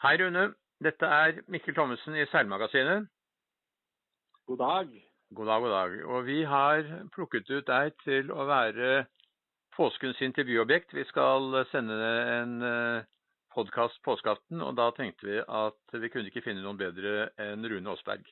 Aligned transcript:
Hei, 0.00 0.16
Rune. 0.16 0.54
Dette 0.80 1.04
er 1.04 1.42
Mikkel 1.52 1.74
Thommessen 1.76 2.14
i 2.16 2.22
Seilmagasinet. 2.32 3.02
God 4.48 4.58
dag. 4.62 4.94
God 5.36 5.50
dag, 5.50 5.60
god 5.60 5.74
dag. 5.74 5.96
Og 6.08 6.24
vi 6.24 6.38
har 6.48 6.86
plukket 7.12 7.50
ut 7.50 7.66
deg 7.68 7.92
til 8.06 8.32
å 8.32 8.46
være 8.48 9.02
påskens 9.76 10.22
intervjuobjekt. 10.24 10.94
Vi 10.96 11.04
skal 11.10 11.58
sende 11.68 11.98
en 12.38 12.56
podkast 13.52 14.00
påskeaften, 14.08 14.64
og 14.64 14.80
da 14.80 14.88
tenkte 14.96 15.28
vi 15.28 15.36
at 15.44 16.00
vi 16.00 16.08
kunne 16.08 16.32
ikke 16.32 16.46
finne 16.48 16.64
noen 16.64 16.80
bedre 16.80 17.28
enn 17.36 17.68
Rune 17.68 17.92
Aasberg. 17.92 18.24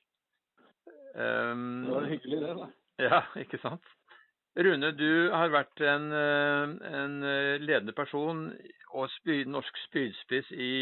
Um, 1.13 1.85
det 1.85 1.95
var 1.99 2.11
hyggelig, 2.15 2.43
det, 2.47 2.57
da. 2.63 2.73
Ja, 3.11 3.23
ikke 3.45 3.61
sant? 3.61 3.93
Rune, 4.57 4.95
du 4.97 5.29
har 5.37 5.53
vært 5.53 5.85
en, 5.85 6.09
en 6.17 7.23
ledende 7.61 7.93
person 7.93 8.47
og 8.89 9.13
spyd, 9.21 9.53
norsk 9.53 9.85
spydspiss 9.85 10.57
i 10.57 10.75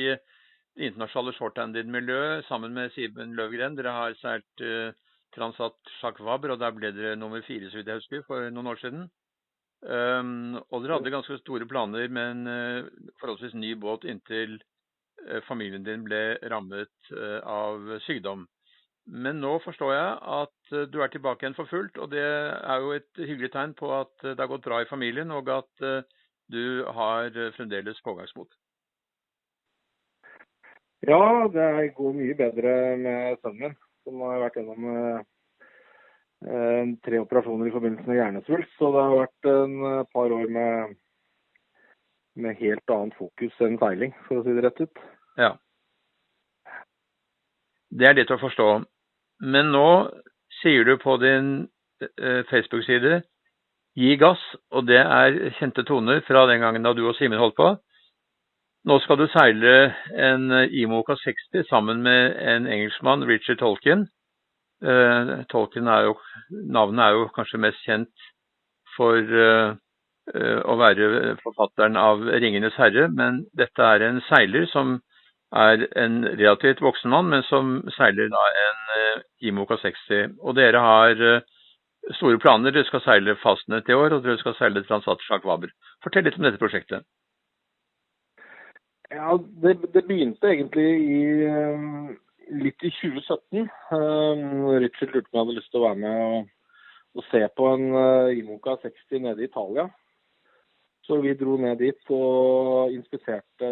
internasjonale 0.76 1.34
shorthanded-miljøet 1.36 2.46
sammen 2.48 2.74
med 2.76 2.92
Siben 2.94 3.34
Løvgren. 3.36 3.76
Dere 3.78 3.94
har 3.96 4.16
seilt 4.20 4.64
uh, 4.64 4.92
Transat 5.36 5.76
Jacques 6.00 6.24
Vabre, 6.24 6.54
og 6.54 6.60
der 6.60 6.74
ble 6.76 6.92
dere 6.96 7.16
nummer 7.18 7.42
fire, 7.46 7.70
så 7.70 7.80
vidt 7.80 7.90
jeg 7.90 8.02
husker, 8.02 8.24
for 8.28 8.48
noen 8.52 8.72
år 8.72 8.80
siden. 8.82 9.06
Um, 9.86 10.56
og 10.72 10.82
dere 10.82 10.98
hadde 10.98 11.12
ganske 11.12 11.38
store 11.42 11.68
planer 11.68 12.08
med 12.08 12.32
en 12.32 12.50
uh, 12.50 13.08
forholdsvis 13.20 13.56
ny 13.56 13.74
båt 13.80 14.06
inntil 14.08 14.56
uh, 15.26 15.40
familien 15.48 15.84
din 15.86 16.04
ble 16.06 16.38
rammet 16.52 17.12
av 17.46 17.98
sykdom. 18.06 18.46
Men 19.06 19.38
nå 19.38 19.52
forstår 19.62 19.92
jeg 19.94 20.14
at 20.34 20.72
du 20.90 20.96
er 20.98 21.12
tilbake 21.12 21.44
igjen 21.44 21.54
for 21.54 21.70
fullt, 21.70 22.00
og 22.02 22.10
det 22.10 22.24
er 22.26 22.82
jo 22.82 22.90
et 22.96 23.20
hyggelig 23.22 23.52
tegn 23.54 23.76
på 23.78 23.92
at 23.94 24.14
det 24.24 24.40
har 24.40 24.50
gått 24.50 24.66
bra 24.66 24.80
i 24.82 24.88
familien, 24.90 25.30
og 25.30 25.46
at 25.54 25.84
du 26.50 26.82
har 26.90 27.30
fremdeles 27.54 28.02
pågangsmot. 28.02 28.50
Ja, 31.06 31.46
det 31.52 31.94
går 31.94 32.14
mye 32.18 32.34
bedre 32.34 32.70
med 32.98 33.36
sønnen 33.38 33.60
min, 33.62 33.74
som 34.02 34.22
har 34.26 34.40
vært 34.42 34.56
gjennom 34.58 34.86
eh, 34.90 35.20
tre 37.06 37.20
operasjoner 37.22 37.68
i 37.68 37.74
forbindelse 37.74 38.10
med 38.10 38.18
hjernesvulst. 38.18 38.72
Så 38.74 38.90
det 38.90 39.04
har 39.04 39.20
vært 39.20 39.50
en 39.52 39.76
eh, 39.92 40.00
par 40.10 40.34
år 40.34 40.50
med, 40.56 40.96
med 42.42 42.58
helt 42.58 42.96
annet 42.96 43.14
fokus 43.20 43.62
enn 43.62 43.78
seiling, 43.78 44.16
for 44.26 44.40
å 44.40 44.44
si 44.46 44.56
det 44.56 44.66
rett 44.66 44.82
ut. 44.82 45.06
Ja. 45.38 45.52
Det 47.94 48.10
er 48.10 48.18
lett 48.18 48.34
å 48.34 48.42
forstå. 48.42 48.68
Men 49.46 49.70
nå 49.70 49.88
sier 50.58 50.88
du 50.88 50.96
på 50.98 51.20
din 51.22 51.68
eh, 52.02 52.42
Facebook-side 52.50 53.20
gi 53.96 54.16
gass, 54.18 54.42
og 54.74 54.90
det 54.90 55.04
er 55.06 55.54
kjente 55.60 55.86
toner 55.86 56.18
fra 56.26 56.48
den 56.50 56.66
gangen 56.66 56.82
da 56.82 56.96
du 56.98 57.06
og 57.06 57.14
Simen 57.14 57.38
holdt 57.38 57.60
på. 57.62 57.76
Nå 58.86 59.00
skal 59.02 59.18
du 59.18 59.24
seile 59.32 59.70
en 60.14 60.52
Imoca 60.70 61.16
60 61.18 61.64
sammen 61.66 62.04
med 62.04 62.36
en 62.38 62.68
engelskmann, 62.70 63.24
Richard 63.26 63.58
Tolkien. 63.58 64.04
Uh, 64.78 65.42
Tolkien 65.50 65.88
er 65.90 66.04
jo, 66.06 66.12
Navnet 66.70 67.02
er 67.02 67.16
jo 67.16 67.24
kanskje 67.34 67.58
mest 67.64 67.82
kjent 67.82 68.28
for 68.94 69.18
uh, 69.18 69.74
uh, 70.36 70.60
å 70.70 70.78
være 70.78 71.34
forfatteren 71.42 71.98
av 71.98 72.22
'Ringenes 72.28 72.78
herre', 72.78 73.08
men 73.10 73.42
dette 73.58 73.82
er 73.82 74.06
en 74.06 74.22
seiler 74.28 74.70
som 74.70 75.00
er 75.50 75.88
en 75.98 76.22
relativt 76.28 76.84
voksen 76.86 77.10
mann, 77.10 77.26
men 77.34 77.42
som 77.50 77.76
seiler 77.98 78.30
da 78.30 78.46
en 78.62 79.20
Imoca 79.50 79.82
60. 79.82 80.38
Og 80.46 80.54
dere 80.62 80.78
har 80.78 81.42
store 82.20 82.38
planer. 82.38 82.70
Dere 82.70 82.86
skal 82.86 83.02
seile 83.02 83.38
Fastnet 83.42 83.90
i 83.90 83.98
år, 83.98 84.14
og 84.14 84.22
dere 84.22 84.38
skal 84.38 84.54
seile 84.58 84.86
Transat 84.86 85.22
Waber. 85.42 85.74
Fortell 86.04 86.26
litt 86.26 86.38
om 86.38 86.46
dette 86.46 86.62
prosjektet. 86.62 87.02
Ja, 89.10 89.38
det, 89.62 89.78
det, 89.94 90.02
begynte 90.06 90.50
egentlig 90.50 90.86
i, 90.98 91.18
eh, 91.46 91.84
litt 92.58 92.82
i 92.82 92.90
2017. 92.90 93.68
Eh, 93.94 94.40
Richard 94.82 95.14
lurte 95.14 95.30
på 95.30 95.36
om 95.36 95.38
jeg 95.38 95.44
hadde 95.44 95.56
lyst 95.60 95.70
til 95.70 95.80
å 95.80 95.86
være 95.86 96.00
med 96.02 96.22
og, 96.24 96.48
og 97.16 97.28
se 97.30 97.42
på 97.56 97.68
en 97.70 97.86
uh, 97.94 98.34
Imoca 98.34 98.74
60 98.82 99.22
nede 99.24 99.44
i 99.44 99.46
Italia. 99.46 99.86
Så 101.06 101.20
vi 101.22 101.36
dro 101.38 101.54
ned 101.62 101.78
dit 101.78 102.10
og 102.10 102.90
inspiserte 102.92 103.70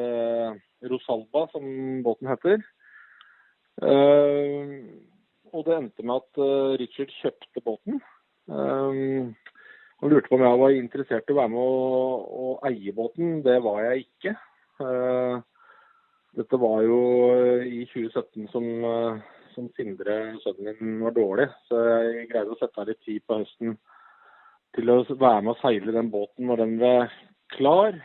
Rosalba, 0.86 1.48
som 1.50 1.66
båten 2.06 2.30
heter. 2.30 2.62
Uh, 3.82 4.86
og 5.50 5.66
det 5.66 5.76
endte 5.76 6.06
med 6.06 6.22
at 6.22 6.40
uh, 6.40 6.78
Richard 6.78 7.10
kjøpte 7.18 7.64
båten. 7.66 7.98
Uh, 8.46 9.34
han 9.98 10.12
lurte 10.12 10.30
på 10.30 10.38
om 10.38 10.46
jeg 10.46 10.62
var 10.62 10.78
interessert 10.78 11.28
i 11.28 11.34
å 11.34 11.42
være 11.42 11.52
med 11.52 11.62
og, 11.74 12.34
å 12.38 12.56
eie 12.70 12.94
båten. 12.94 13.40
Det 13.42 13.58
var 13.66 13.82
jeg 13.88 14.06
ikke. 14.06 14.38
Eh, 14.82 15.36
dette 16.34 16.58
var 16.58 16.82
jo 16.82 16.98
eh, 17.30 17.66
i 17.68 17.82
2017 17.92 18.48
som, 18.50 18.64
eh, 18.88 19.20
som 19.54 19.68
Sindre, 19.76 20.16
sønnen 20.42 20.80
min, 20.80 20.96
var 21.04 21.14
dårlig. 21.14 21.48
Så 21.68 21.78
jeg 21.78 22.28
greide 22.32 22.54
å 22.54 22.58
sette 22.58 22.80
av 22.82 22.90
litt 22.90 23.02
tid 23.06 23.22
på 23.26 23.38
høsten 23.42 23.76
til 24.74 24.90
å 24.90 25.02
være 25.06 25.44
med 25.44 25.52
og 25.54 25.60
seile 25.60 25.94
den 25.94 26.10
båten 26.10 26.50
når 26.50 26.64
den 26.64 26.78
ble 26.80 26.94
klar. 27.54 28.00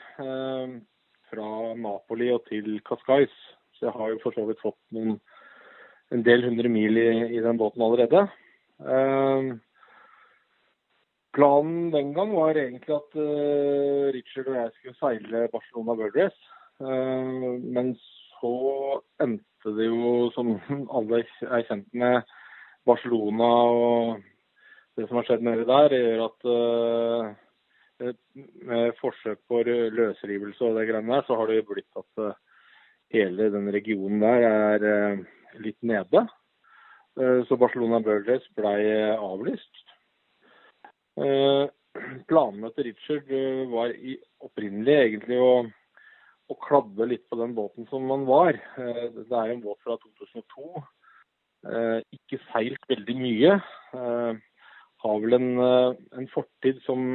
Fra 1.30 1.47
Napoli 1.78 2.28
og 2.34 2.44
til 2.50 2.78
Cascais. 2.86 3.34
Så 3.78 3.88
jeg 3.88 3.96
har 3.96 4.12
jo 4.12 4.19
for 4.22 4.36
så 4.36 4.46
vidt 4.46 4.62
fått 4.62 4.78
noen, 4.94 5.18
en 6.13 6.22
del 6.25 6.46
hundre 6.46 6.69
mil 6.69 6.97
i, 6.97 7.09
i 7.38 7.41
den 7.41 7.57
båten 7.57 7.81
allerede. 7.86 8.22
Planen 11.34 11.90
den 11.94 12.13
gang 12.13 12.34
var 12.38 12.57
egentlig 12.57 12.96
at 12.97 13.18
Richard 14.13 14.50
og 14.50 14.57
jeg 14.59 14.72
skulle 14.78 15.00
seile 15.01 15.44
Barcelona 15.53 15.97
World 15.97 16.18
Race. 16.18 16.58
Eh, 16.79 17.59
men 17.75 17.94
så 18.40 18.53
endte 19.23 19.73
det 19.75 19.90
jo, 19.90 20.29
som 20.35 20.53
alle 20.95 21.23
er 21.44 21.66
kjent 21.67 21.90
med, 21.94 22.35
Barcelona 22.88 23.47
og 23.69 24.22
det 24.97 25.06
som 25.06 25.19
har 25.19 25.25
skjedd 25.28 25.44
nedi 25.45 25.66
der, 25.68 25.94
gjør 25.94 26.22
at 26.25 26.45
uh, 26.50 27.25
med 28.66 28.95
forsøk 28.97 29.41
på 29.51 29.59
løsrivelse 29.68 30.63
og 30.66 30.79
det 30.79 30.88
greiene 30.88 31.12
der, 31.12 31.25
så 31.28 31.38
har 31.38 31.51
det 31.51 31.68
blitt 31.68 32.00
at 32.00 32.23
hele 33.13 33.50
den 33.53 33.68
regionen 33.75 34.23
der 34.23 34.45
er 34.47 34.85
litt 35.59 35.78
nede. 35.84 36.23
så 37.45 37.59
Barcelona 37.59 38.00
Burgers 38.00 38.47
ble 38.56 38.73
avlyst. 39.19 39.84
planene 42.31 42.72
til 42.73 42.89
Richard 42.89 43.31
var 43.75 43.94
opprinnelig 44.47 44.97
egentlig 45.03 45.39
å 45.44 45.53
og 46.49 46.57
kladde 46.65 47.07
litt 47.11 47.25
på 47.29 47.37
den 47.39 47.53
båten 47.57 47.87
som 47.91 48.05
man 48.09 48.25
var. 48.29 48.57
Eh, 48.57 49.05
det 49.13 49.29
er 49.29 49.53
en 49.53 49.63
båt 49.63 49.79
fra 49.85 49.97
2002. 50.01 50.83
Eh, 51.69 51.97
ikke 52.15 52.41
seilt 52.49 52.89
veldig 52.89 53.17
mye. 53.19 53.57
Eh, 53.93 54.39
har 54.99 55.19
vel 55.23 55.38
en, 55.38 55.51
en 56.19 56.25
fortid 56.33 56.81
som 56.83 57.05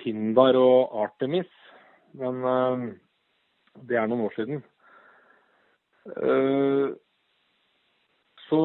Pindar 0.00 0.56
og 0.56 0.94
Artemis, 1.02 1.50
men 2.16 2.38
det 3.84 3.98
er 4.00 4.08
noen 4.08 4.22
år 4.24 4.32
siden. 4.32 4.62
Så 8.46 8.62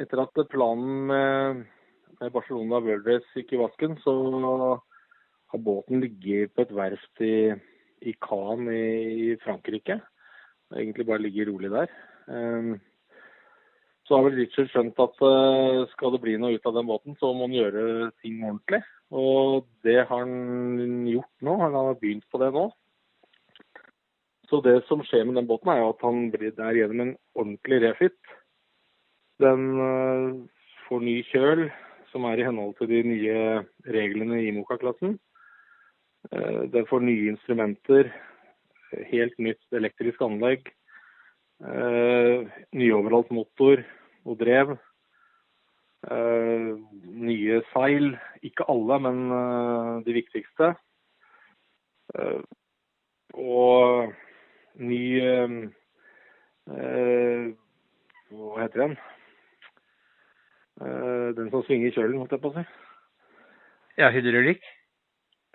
etter 0.00 0.24
at 0.24 0.42
planen 0.48 1.12
med 1.12 2.32
Barcelona 2.32 2.80
World 2.80 3.04
Race 3.04 3.36
gikk 3.36 3.52
i 3.52 3.60
vasken, 3.60 4.00
så 4.00 4.16
har 5.52 5.62
båten 5.62 6.02
ligget 6.02 6.54
på 6.54 6.66
et 6.66 6.74
verft 6.74 7.22
i, 7.24 7.54
i 8.02 8.12
Caen 8.22 8.68
i, 8.72 8.84
i 9.30 9.36
Frankrike. 9.44 10.00
Og 10.70 10.80
egentlig 10.80 11.06
bare 11.06 11.22
ligger 11.22 11.50
rolig 11.52 11.70
der. 11.70 11.92
Um, 12.26 12.76
så 14.06 14.16
har 14.16 14.26
vel 14.26 14.38
Richard 14.38 14.70
skjønt 14.70 14.98
at 15.02 15.22
uh, 15.22 15.84
skal 15.92 16.14
det 16.14 16.22
bli 16.22 16.36
noe 16.38 16.58
ut 16.58 16.66
av 16.68 16.76
den 16.78 16.88
båten, 16.90 17.16
så 17.18 17.32
må 17.34 17.46
han 17.48 17.56
gjøre 17.56 18.10
ting 18.22 18.42
ordentlig. 18.44 18.82
Og 19.14 19.66
det 19.86 20.00
har 20.08 20.24
han 20.24 21.06
gjort 21.06 21.46
nå. 21.46 21.54
Han 21.62 21.78
har 21.78 21.98
begynt 22.00 22.26
på 22.30 22.40
det 22.42 22.50
nå. 22.54 22.68
Så 24.46 24.60
det 24.62 24.76
som 24.86 25.02
skjer 25.02 25.26
med 25.26 25.40
den 25.40 25.48
båten, 25.48 25.72
er 25.72 25.82
at 25.82 26.02
han 26.06 26.28
blir 26.30 26.54
der 26.54 26.78
gjennom 26.78 27.02
en 27.02 27.16
ordentlig 27.34 27.80
refit. 27.82 28.18
Den 29.42 29.66
uh, 29.78 30.38
får 30.86 31.02
ny 31.02 31.16
kjøl, 31.30 31.66
som 32.12 32.26
er 32.30 32.40
i 32.40 32.46
henhold 32.46 32.76
til 32.78 32.90
de 32.90 33.02
nye 33.06 33.40
reglene 33.90 34.38
i 34.46 34.52
Moka-klassen. 34.54 35.18
Eh, 36.32 36.62
den 36.72 36.86
får 36.86 37.00
nye 37.00 37.30
instrumenter, 37.30 38.10
helt 39.10 39.38
nytt 39.38 39.76
elektrisk 39.76 40.22
anlegg, 40.24 40.68
eh, 41.62 42.46
nyoverholdt 42.74 43.30
motor 43.34 43.82
og 44.26 44.38
drev. 44.40 44.76
Eh, 46.06 46.70
nye 47.26 47.60
seil, 47.72 48.16
ikke 48.42 48.66
alle, 48.70 48.98
men 49.06 50.02
de 50.06 50.12
viktigste. 50.14 50.74
Og 53.34 54.12
ny 54.78 55.02
Hva 58.26 58.62
heter 58.62 58.82
den? 58.82 58.96
Den 61.36 61.50
som 61.50 61.62
svinger 61.66 61.94
kjølen, 61.94 62.18
holdt 62.18 62.34
jeg 62.36 62.42
på 62.42 62.50
å 62.52 62.56
si. 62.56 62.64
Ja, 63.98 64.10
hydraulikk? 64.14 64.62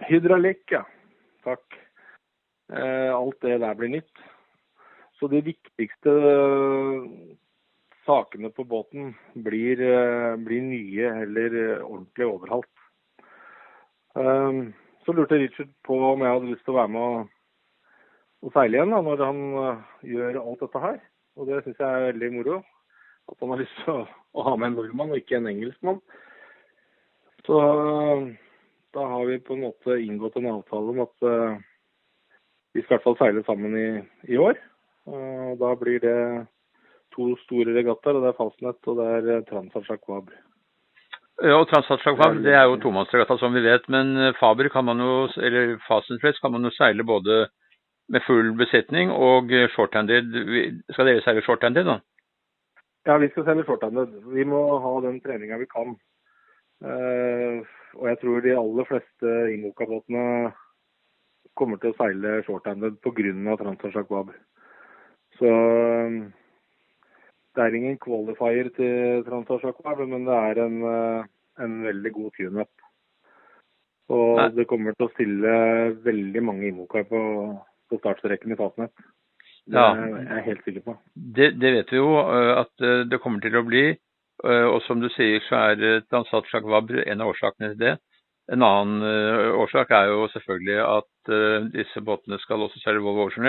Hydraulikk, 0.08 0.66
ja. 0.72 0.84
Takk. 1.46 1.78
alt 2.72 3.42
det 3.44 3.58
der 3.60 3.76
blir 3.76 3.90
nytt. 3.92 4.22
Så 5.20 5.28
de 5.28 5.42
viktigste 5.44 6.12
sakene 8.06 8.50
på 8.56 8.64
båten 8.64 9.12
blir, 9.36 9.82
blir 10.42 10.62
nye 10.64 11.12
eller 11.26 11.58
ordentlig 11.84 12.28
overholdt. 12.30 12.86
Så 15.06 15.14
lurte 15.14 15.38
Richard 15.42 15.70
på 15.86 15.98
om 16.14 16.24
jeg 16.24 16.34
hadde 16.34 16.52
lyst 16.54 16.64
til 16.66 16.74
å 16.74 16.80
være 16.80 16.94
med 16.96 17.02
og, 17.02 17.36
og 18.42 18.56
seile 18.56 18.80
igjen 18.80 18.96
da, 18.96 19.02
når 19.06 19.26
han 19.26 19.42
gjør 20.08 20.42
alt 20.42 20.64
dette 20.66 20.84
her. 20.86 21.02
Og 21.38 21.50
det 21.50 21.64
syns 21.66 21.82
jeg 21.82 21.88
er 21.88 22.08
veldig 22.12 22.32
moro. 22.38 22.62
At 23.30 23.44
han 23.44 23.54
har 23.54 23.62
lyst 23.62 23.78
til 23.84 23.94
å, 23.94 24.06
å 24.08 24.46
ha 24.48 24.56
med 24.58 24.72
en 24.72 24.80
nordmann 24.80 25.14
og 25.14 25.22
ikke 25.22 25.38
en 25.40 25.52
engelskmann. 25.52 26.02
Så 27.46 27.60
da 28.94 29.06
har 29.08 29.26
vi 29.26 29.40
på 29.40 29.54
en 29.54 29.66
måte 29.68 29.98
inngått 30.04 30.36
en 30.36 30.50
avtale 30.52 30.94
om 30.94 31.02
at 31.06 31.28
uh, 31.28 31.60
vi 32.76 32.84
skal 32.84 32.96
i 32.96 32.98
hvert 32.98 33.08
fall 33.08 33.20
seile 33.20 33.44
sammen 33.48 33.78
i, 33.78 33.90
i 34.34 34.40
år. 34.40 34.60
Uh, 35.08 35.54
da 35.60 35.74
blir 35.80 36.02
det 36.04 36.18
to 37.16 37.32
store 37.46 37.76
regattaer, 37.76 38.18
og 38.18 38.26
det 38.26 38.32
er 38.32 38.40
Fastnet 38.40 38.92
og 38.92 39.00
det 39.00 39.08
er 39.16 39.30
uh, 39.40 39.46
Transat. 39.50 40.36
Ja, 41.42 41.56
og 41.58 41.68
Transat 41.72 42.04
Jacquab 42.06 42.44
det 42.44 42.54
er 42.54 42.68
jo 42.68 42.78
tomannsregatta 42.84 43.40
som 43.40 43.56
vi 43.56 43.64
vet, 43.66 43.88
men 43.90 44.14
Faber 44.40 44.70
kan 44.70 44.86
man 44.86 45.02
jo, 45.02 45.26
eller 45.42 45.78
Fastnet 45.88 46.40
kan 46.42 46.54
man 46.54 46.68
jo 46.68 46.76
seile 46.76 47.08
både 47.08 47.48
med 48.12 48.24
full 48.28 48.52
besetning 48.60 49.12
og 49.12 49.50
shorthanded. 49.72 50.36
Skal 50.92 51.08
dere 51.08 51.24
seile 51.24 51.44
shorthanded 51.46 51.88
da? 51.88 52.02
Ja, 53.08 53.16
vi 53.18 53.32
skal 53.32 53.48
seile 53.48 53.64
shorthanded. 53.66 54.20
Vi 54.36 54.44
må 54.46 54.60
ha 54.84 54.92
den 55.08 55.22
treninga 55.24 55.58
vi 55.64 55.70
kan. 55.72 55.96
Uh, 57.94 58.02
og 58.02 58.10
jeg 58.10 58.20
tror 58.22 58.44
de 58.44 58.58
aller 58.58 58.88
fleste 58.90 59.32
Imoca-båtene 59.56 60.52
kommer 61.58 61.82
til 61.82 61.92
å 61.92 61.98
seile 62.00 62.40
shorthanded 62.46 63.00
pga. 63.04 63.56
Transat 63.60 63.96
Jacquab. 63.96 64.32
Så 65.40 65.50
um, 65.50 66.22
det 67.56 67.64
er 67.64 67.76
ingen 67.76 67.98
qualifier 68.00 68.72
til 68.78 69.26
Transat 69.28 69.64
Jacquab, 69.64 70.04
men 70.08 70.28
det 70.28 70.38
er 70.38 70.62
en, 70.66 70.78
uh, 70.84 71.26
en 71.60 71.82
veldig 71.88 72.14
god 72.16 72.38
tune-up. 72.38 72.88
Og 74.12 74.38
Nei. 74.40 74.50
det 74.58 74.68
kommer 74.68 74.96
til 74.96 75.08
å 75.08 75.14
stille 75.14 75.52
veldig 76.04 76.44
mange 76.44 76.68
Imoca 76.68 77.04
på, 77.08 77.22
på 77.88 78.00
startstreken 78.02 78.52
i 78.52 78.60
Fastnet. 78.60 78.92
Det 79.72 79.78
ja. 79.78 79.92
er 79.94 80.32
jeg 80.36 80.48
helt 80.50 80.64
sikker 80.66 80.84
på. 80.88 80.96
Det, 81.16 81.52
det, 81.62 81.76
vet 81.78 81.94
vi 81.94 82.00
jo 82.00 82.16
uh, 82.18 82.64
at 82.64 82.88
det 83.08 83.22
kommer 83.24 83.44
til 83.44 83.60
å 83.60 83.68
bli. 83.68 83.92
Eh, 84.46 84.68
og 84.68 84.80
som 84.88 85.02
du 85.02 85.10
sier, 85.14 85.42
så 85.48 85.60
er 85.72 85.84
et 85.98 86.18
ansatt 86.18 86.48
slag 86.50 86.66
VABR 86.70 87.04
en 87.06 87.22
av 87.22 87.34
årsakene 87.34 87.74
til 87.74 87.82
det. 87.82 87.98
En 88.52 88.64
annen 88.66 89.04
uh, 89.06 89.54
årsak 89.62 89.94
er 89.96 90.10
jo 90.10 90.26
selvfølgelig 90.34 90.80
at 90.84 91.30
disse 91.72 92.02
båtene 92.04 92.40
skal 92.42 92.66
også 92.66 92.82
seile 92.82 93.00
Volvo 93.00 93.30
Ocean 93.30 93.48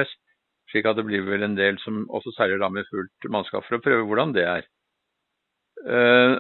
slik 0.71 0.87
at 0.87 0.99
det 1.01 1.07
blir 1.09 1.25
vel 1.27 1.43
en 1.43 1.57
del 1.57 1.79
som 1.83 2.05
også 2.13 2.31
seiler 2.37 2.61
da 2.61 2.69
med 2.71 2.87
fullt 2.91 3.27
mannskap 3.33 3.65
for 3.67 3.81
å 3.81 3.83
prøve 3.83 4.05
hvordan 4.07 4.35
det 4.37 4.45
er. 4.47 4.69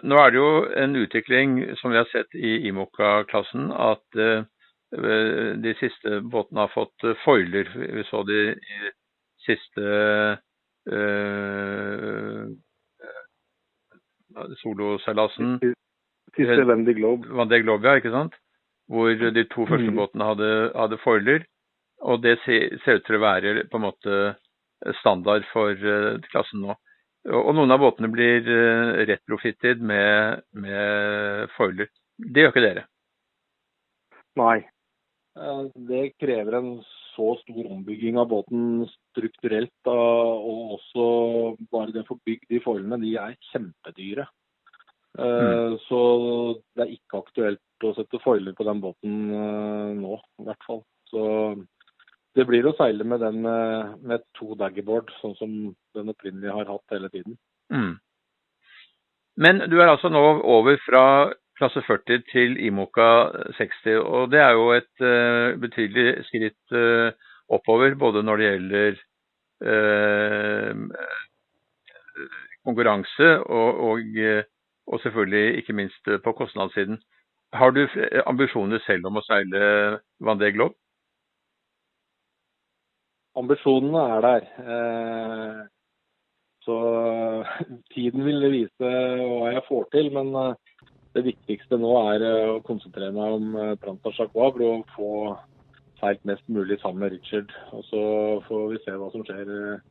Nå 0.04 0.20
er 0.20 0.30
det 0.30 0.38
jo 0.38 0.50
en 0.84 0.94
utvikling 1.00 1.56
som 1.80 1.90
vi 1.90 1.98
har 1.98 2.06
sett 2.12 2.36
i 2.38 2.68
Imoca-klassen, 2.70 3.72
at 3.74 4.20
de 5.64 5.74
siste 5.80 6.20
båtene 6.22 6.68
har 6.68 6.72
fått 6.76 7.08
foiler. 7.24 7.72
Vi 7.74 8.06
så 8.08 8.22
de 8.28 8.40
siste 9.48 9.82
soloseilasen. 14.62 15.58
Siste 16.36 16.64
Wendy 16.68 16.94
Globe. 16.94 17.28
Vendée 17.28 17.62
Globe, 17.62 17.86
ja, 17.86 18.00
ikke 18.00 18.12
sant? 18.14 18.36
Hvor 18.92 19.12
de 19.14 19.44
to 19.52 19.66
første 19.68 19.90
mm. 19.90 19.98
båtene 19.98 20.28
hadde, 20.30 20.52
hadde 20.74 21.00
foiler. 21.04 21.44
Og 22.02 22.22
det 22.22 22.38
ser, 22.44 22.72
ser, 22.84 22.98
ut 22.98 23.06
til 23.06 23.18
å 23.18 23.22
være 23.22 23.66
på 23.70 23.78
en 23.78 23.84
måte 23.84 24.22
standard 24.98 25.44
for 25.52 25.76
uh, 25.76 26.18
klassen 26.32 26.64
nå. 26.64 26.74
Og, 27.30 27.38
og, 27.38 27.52
noen 27.54 27.70
av 27.70 27.82
båtene 27.84 28.10
blir 28.10 28.48
uh, 28.48 29.04
retrofitted 29.06 29.84
med, 29.86 30.42
med 30.58 31.52
foiler. 31.56 31.92
Det 32.18 32.42
gjør 32.42 32.54
ikke 32.54 32.64
dere? 32.66 32.86
Nei. 34.40 34.58
Det 35.88 36.02
krever 36.20 36.58
en 36.58 36.72
så 37.14 37.32
stor 37.40 37.68
ombygging 37.72 38.18
av 38.20 38.28
båten 38.32 38.82
strukturelt. 39.12 39.72
Da, 39.86 39.94
og 39.94 40.78
også 40.78 41.08
bare 41.72 41.92
det 41.94 42.04
å 42.04 42.10
få 42.12 42.18
bygd 42.26 42.48
de 42.50 42.62
foilene, 42.64 43.00
de 43.02 43.14
er 43.20 43.36
kjempedyre. 43.52 44.26
Uh, 45.18 45.28
mm. 45.28 45.74
Så 45.86 46.00
det 46.72 46.86
er 46.86 46.94
ikke 46.94 47.20
aktuelt 47.20 47.84
å 47.84 47.92
sette 47.98 48.20
foiler 48.24 48.56
på 48.56 48.64
den 48.64 48.80
båten 48.80 49.18
uh, 49.28 49.90
nå, 49.98 50.16
i 50.40 50.48
hvert 50.48 50.68
fall. 50.68 50.80
Så 51.12 51.24
det 52.36 52.46
blir 52.48 52.64
å 52.64 52.72
seile 52.78 53.04
med 53.04 53.20
den 53.20 53.44
uh, 53.44 53.92
med 54.00 54.24
to 54.38 54.54
daggerboard, 54.56 55.12
sånn 55.20 55.36
som 55.36 55.52
den 55.96 56.12
opprinnelige 56.12 56.56
har 56.56 56.70
hatt 56.70 56.96
hele 56.96 57.12
tiden. 57.12 57.36
Mm. 57.72 57.98
Men 59.42 59.64
du 59.68 59.78
er 59.80 59.92
altså 59.92 60.08
nå 60.12 60.22
over 60.40 60.80
fra 60.84 61.04
klasse 61.60 61.82
40 61.86 62.24
til 62.32 62.56
Imoka 62.64 63.08
60. 63.58 64.00
Og 64.00 64.32
det 64.32 64.40
er 64.42 64.56
jo 64.56 64.72
et 64.76 65.04
uh, 65.04 65.60
betydelig 65.60 66.24
skritt 66.28 66.76
uh, 66.76 67.12
oppover, 67.52 67.94
både 67.98 68.22
når 68.24 68.40
det 68.40 68.48
gjelder 68.48 69.00
eh, 69.72 70.72
konkurranse 72.66 73.28
og, 73.42 73.82
og, 73.88 74.14
og, 74.86 75.00
selvfølgelig 75.02 75.58
ikke 75.60 75.76
minst 75.76 76.12
på 76.24 76.32
kostnadssiden. 76.38 77.00
Har 77.52 77.70
du 77.76 77.84
ambisjoner 78.26 78.80
selv 78.86 79.10
om 79.10 79.20
å 79.20 79.24
seile 79.26 79.60
Vandé 80.24 80.52
Globe? 80.54 80.78
Ambisjonene 83.36 84.02
er 84.14 84.24
der. 84.26 84.48
Så 86.64 86.76
tiden 87.94 88.24
vil 88.24 88.48
vise 88.52 88.88
hva 88.88 89.52
jeg 89.52 89.66
får 89.68 89.88
til. 89.92 90.12
Men 90.16 90.56
det 91.16 91.24
viktigste 91.26 91.78
nå 91.80 91.92
er 92.12 92.24
eh, 92.24 92.50
å 92.54 92.60
konsentrere 92.64 93.12
meg 93.14 93.36
om 93.36 93.56
Pranta 93.82 94.12
eh, 94.12 94.30
for 94.32 94.64
å 94.66 94.72
få 94.94 95.10
seilt 96.02 96.24
mest 96.28 96.48
mulig 96.50 96.80
sammen 96.82 97.04
med 97.04 97.14
Richard. 97.14 97.52
Og 97.72 97.84
så 97.86 98.04
får 98.48 98.62
vi 98.72 98.80
se 98.82 98.94
hva 98.98 99.10
som 99.12 99.24
skjer 99.26 99.52
eh, 99.56 99.82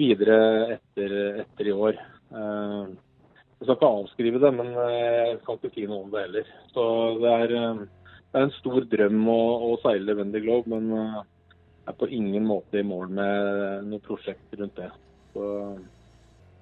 videre 0.00 0.38
etter, 0.78 1.16
etter 1.44 1.68
i 1.68 1.74
år. 1.76 1.98
Jeg 2.32 3.66
skal 3.66 3.76
ikke 3.76 3.90
avskrive 4.00 4.40
det, 4.40 4.50
men 4.56 4.70
jeg 4.72 5.34
kan 5.44 5.58
ikke 5.58 5.70
si 5.74 5.84
noe 5.84 6.06
om 6.06 6.14
det 6.14 6.24
heller. 6.24 6.48
Så 6.72 6.84
det 7.20 7.34
er, 7.44 7.52
det 7.84 8.40
er 8.40 8.46
en 8.48 8.54
stor 8.56 8.88
drøm 8.96 9.20
å, 9.28 9.40
å 9.68 9.74
seile 9.84 10.16
Wendy 10.16 10.40
Globe, 10.42 10.72
men 10.72 10.88
jeg 10.96 11.92
er 11.92 11.98
på 12.00 12.08
ingen 12.08 12.48
måte 12.48 12.80
i 12.80 12.86
mål 12.88 13.12
med 13.20 13.90
noe 13.92 14.02
prosjekt 14.08 14.56
rundt 14.56 14.80
det. 14.80 14.88
Så 15.36 15.44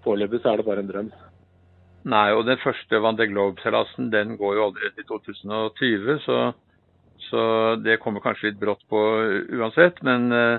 Foreløpig 0.05 0.41
er 0.45 0.57
det 0.61 0.67
bare 0.67 0.83
en 0.83 0.91
drøm. 0.91 1.11
Nei, 2.09 2.31
og 2.33 2.47
den 2.49 2.61
første 2.62 3.00
Vendée 3.05 3.29
Globe-seilasen 3.29 4.09
den 4.12 4.38
går 4.41 4.55
jo 4.57 4.67
allerede 4.71 5.03
i 5.03 5.09
2020, 5.09 6.21
så, 6.25 6.38
så, 7.29 7.43
det 7.85 8.00
kommer 8.03 8.23
kanskje 8.25 8.50
litt 8.50 8.61
brått 8.61 8.83
på 8.91 9.00
uansett. 9.59 10.00
Men 10.07 10.33
uh, 10.33 10.59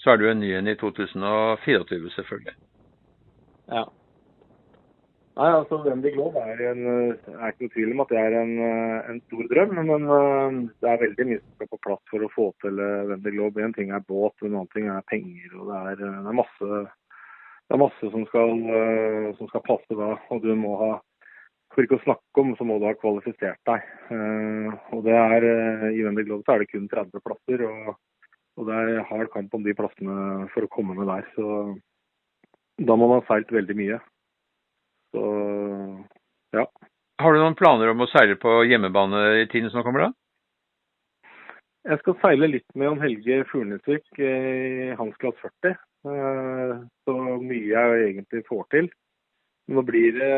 så 0.00 0.12
er 0.12 0.18
det 0.18 0.26
jo 0.26 0.32
en 0.32 0.42
ny 0.42 0.50
en 0.58 0.70
i 0.70 0.76
2024, 0.80 2.10
selvfølgelig. 2.16 2.54
Ja. 3.68 3.86
Nei, 5.38 5.48
altså 5.54 5.78
Wendy 5.84 6.10
Globe 6.16 6.40
er, 6.42 6.60
en, 6.72 6.80
er 7.30 7.52
ikke 7.52 7.68
noe 7.68 7.74
tvil 7.76 7.92
om 7.92 8.00
at 8.02 8.10
det 8.10 8.18
er 8.18 8.36
en, 8.40 8.54
en 9.12 9.20
stor 9.28 9.50
drøm. 9.52 9.74
Men 9.90 10.06
uh, 10.10 10.62
det 10.82 10.92
er 10.92 11.02
veldig 11.04 11.28
mye 11.32 11.42
som 11.42 11.58
skal 11.58 11.72
på 11.74 11.82
plass 11.86 12.14
for 12.14 12.24
å 12.24 12.32
få 12.34 12.48
til 12.64 12.80
Wendy 13.10 13.34
Globe. 13.36 13.62
En 13.64 13.76
ting 13.76 13.92
er 13.94 14.06
båt, 14.08 14.34
en 14.42 14.54
annen 14.54 14.72
ting 14.74 14.88
er 14.92 15.04
penger. 15.10 15.52
og 15.58 15.70
det 15.72 15.82
er, 15.92 16.00
det 16.06 16.32
er 16.32 16.40
masse 16.44 16.72
det 17.68 17.76
er 17.76 17.82
masse 17.82 18.08
som 18.14 18.22
skal, 18.30 18.52
som 19.36 19.48
skal, 19.50 19.62
passe 19.66 19.96
da. 19.98 20.14
Og 20.32 20.38
du 20.40 20.54
må 20.56 20.70
ha 20.80 20.92
For 21.78 21.86
ikke 21.86 22.00
å 22.00 22.02
snakke 22.02 22.42
om, 22.42 22.48
så 22.58 22.64
må 22.66 22.80
du 22.82 22.88
ha 22.88 22.96
kvalifisert 22.98 23.60
deg. 23.68 23.84
Uh, 24.10 24.72
og 24.96 25.04
det 25.06 25.12
er 25.14 25.44
uh, 25.46 25.84
I 25.94 26.00
Vendée 26.02 26.26
Globe 26.26 26.50
er 26.50 26.64
det 26.64 26.72
kun 26.72 26.88
30 26.90 27.22
plasser. 27.22 27.62
Og, 27.68 27.92
og, 28.58 28.64
det 28.66 28.80
er 28.82 29.04
hard 29.06 29.30
kamp 29.30 29.54
om 29.54 29.62
de 29.62 29.76
plassene 29.78 30.48
for 30.50 30.66
å 30.66 30.70
komme 30.74 30.96
med 30.98 31.06
der. 31.06 31.28
Så 31.36 31.46
da 32.82 32.96
må 32.98 33.06
man 33.06 33.22
ha 33.22 33.28
seilt 33.28 33.54
veldig 33.54 33.76
mye. 33.78 34.00
Så 35.14 35.22
ja. 36.58 36.64
Har 37.22 37.38
du 37.38 37.38
noen 37.44 37.54
planer 37.62 37.92
om 37.92 38.02
å 38.02 38.10
seile 38.10 38.34
på 38.42 38.56
hjemmebane 38.66 39.22
i 39.44 39.46
tiden 39.54 39.70
som 39.70 39.86
kommer, 39.86 40.08
da? 40.08 41.38
Jeg 41.86 42.02
skal 42.02 42.18
seile 42.24 42.50
litt 42.50 42.74
med 42.74 42.88
Jan 42.88 43.06
Helge 43.06 43.38
Furnesvik 43.52 44.18
i 44.18 44.90
hans 44.98 45.14
klasse 45.22 45.46
40. 45.62 45.78
Eh, 46.10 46.74
så 47.06 47.16
mye 47.38 47.70
jeg 47.70 48.02
egentlig 48.10 48.42
får 48.50 48.66
til. 48.74 48.90
Nå 49.70 49.86
blir 49.86 50.18
det 50.18 50.34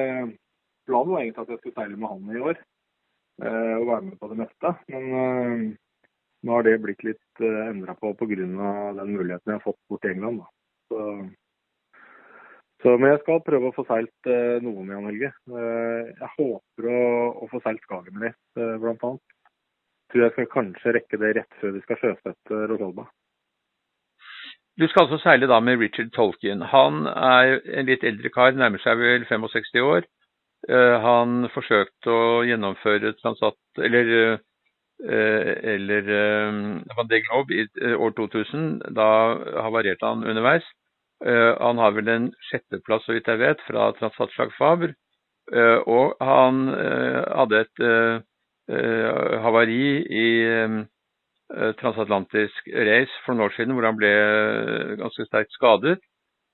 Planen 0.91 1.15
var 1.15 1.23
egentlig 1.23 1.47
at 1.47 1.53
jeg 1.55 1.61
skulle 1.61 1.79
seile 1.79 1.99
med 1.99 2.11
han 2.11 2.33
i 2.35 2.43
år 2.51 2.57
eh, 2.59 3.75
og 3.79 3.87
være 3.93 4.07
med 4.09 4.17
på 4.21 4.31
det 4.33 4.39
meste. 4.41 4.73
Men 4.93 5.13
eh, 5.21 5.67
nå 6.47 6.57
har 6.57 6.67
det 6.67 6.79
blitt 6.83 7.05
litt 7.07 7.45
endra 7.45 7.95
på 8.01 8.15
pga. 8.19 8.35
den 8.35 9.13
muligheten 9.13 9.53
jeg 9.53 9.59
har 9.59 9.65
fått 9.67 9.81
bort 9.89 10.09
i 10.09 10.13
England. 10.15 10.41
Så, 10.91 11.05
så, 12.83 12.95
men 12.97 13.13
jeg 13.13 13.21
skal 13.23 13.43
prøve 13.47 13.71
å 13.71 13.77
få 13.77 13.85
seilt 13.87 14.31
noe 14.65 14.83
med 14.83 14.95
Jan 14.97 15.09
Helge. 15.11 15.31
Jeg 15.53 16.31
håper 16.39 16.89
å, 16.89 17.03
å 17.45 17.51
få 17.53 17.61
seilt 17.61 17.85
Skagen 17.85 18.17
Skagernes 18.17 18.81
bl.a. 18.81 19.13
Tror 20.11 20.25
jeg 20.25 20.35
skal 20.35 20.53
kanskje 20.57 20.97
rekke 20.97 21.21
det 21.23 21.35
rett 21.37 21.61
før 21.61 21.77
vi 21.77 21.85
skal 21.85 22.01
sjøsette 22.01 22.63
Rosalba. 22.73 23.05
Du 24.81 24.87
skal 24.89 25.05
altså 25.05 25.19
seile 25.21 25.49
da 25.51 25.59
med 25.61 25.79
Richard 25.79 26.09
Tolkien. 26.17 26.63
Han 26.73 27.05
er 27.11 27.59
en 27.79 27.89
litt 27.91 28.05
eldre 28.07 28.31
kar, 28.33 28.55
nærmer 28.57 28.81
seg 28.81 28.97
vel 28.97 29.27
65 29.29 29.83
år. 29.85 30.07
Uh, 30.71 30.97
han 31.03 31.49
forsøkte 31.55 32.13
å 32.13 32.43
gjennomføre 32.47 33.15
Transat, 33.19 33.59
eller, 33.83 34.13
uh, 35.03 35.55
eller 35.75 36.11
uh, 36.11 36.61
Van 36.99 37.11
de 37.11 37.21
Globe 37.27 37.57
i 37.57 37.95
år 37.95 38.15
2000. 38.19 38.69
Da 38.97 39.09
havarerte 39.67 40.07
han 40.07 40.27
underveis. 40.27 40.67
han 41.21 41.77
har 41.77 41.91
vel 41.93 42.09
en 42.09 42.27
sjetteplass, 42.49 43.03
så 43.05 43.13
vidt 43.13 43.27
jeg 43.29 43.41
vet, 43.43 43.61
fra 43.67 43.91
Transat 43.99 44.31
Slag 44.33 44.55
Faber. 44.57 44.95
og 45.85 46.15
han 46.25 46.63
hadde 46.73 47.61
et 47.61 47.83
havari 49.45 49.83
i 50.09 50.29
Eh, 51.51 51.73
transatlantisk 51.81 52.69
race 52.71 53.11
for 53.25 53.35
noen 53.35 53.49
år 53.49 53.55
siden 53.57 53.75
hvor 53.75 53.89
han 53.89 53.97
ble 53.99 54.11
eh, 54.15 54.91
ganske 55.01 55.25
sterkt 55.27 55.51
skadet 55.57 55.97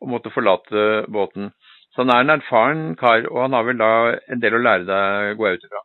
og 0.00 0.08
måtte 0.08 0.32
forlate 0.32 1.04
båten. 1.12 1.50
Så 1.96 2.04
han 2.04 2.12
er 2.12 2.26
en 2.26 2.30
erfaren 2.34 2.80
kar, 3.00 3.24
og 3.32 3.38
han 3.40 3.54
har 3.56 3.62
vel 3.64 3.78
da 3.80 3.90
en 4.28 4.40
del 4.42 4.58
å 4.58 4.60
lære 4.60 4.84
deg, 4.84 5.30
gå 5.38 5.48
ut 5.48 5.62
ifra? 5.64 5.80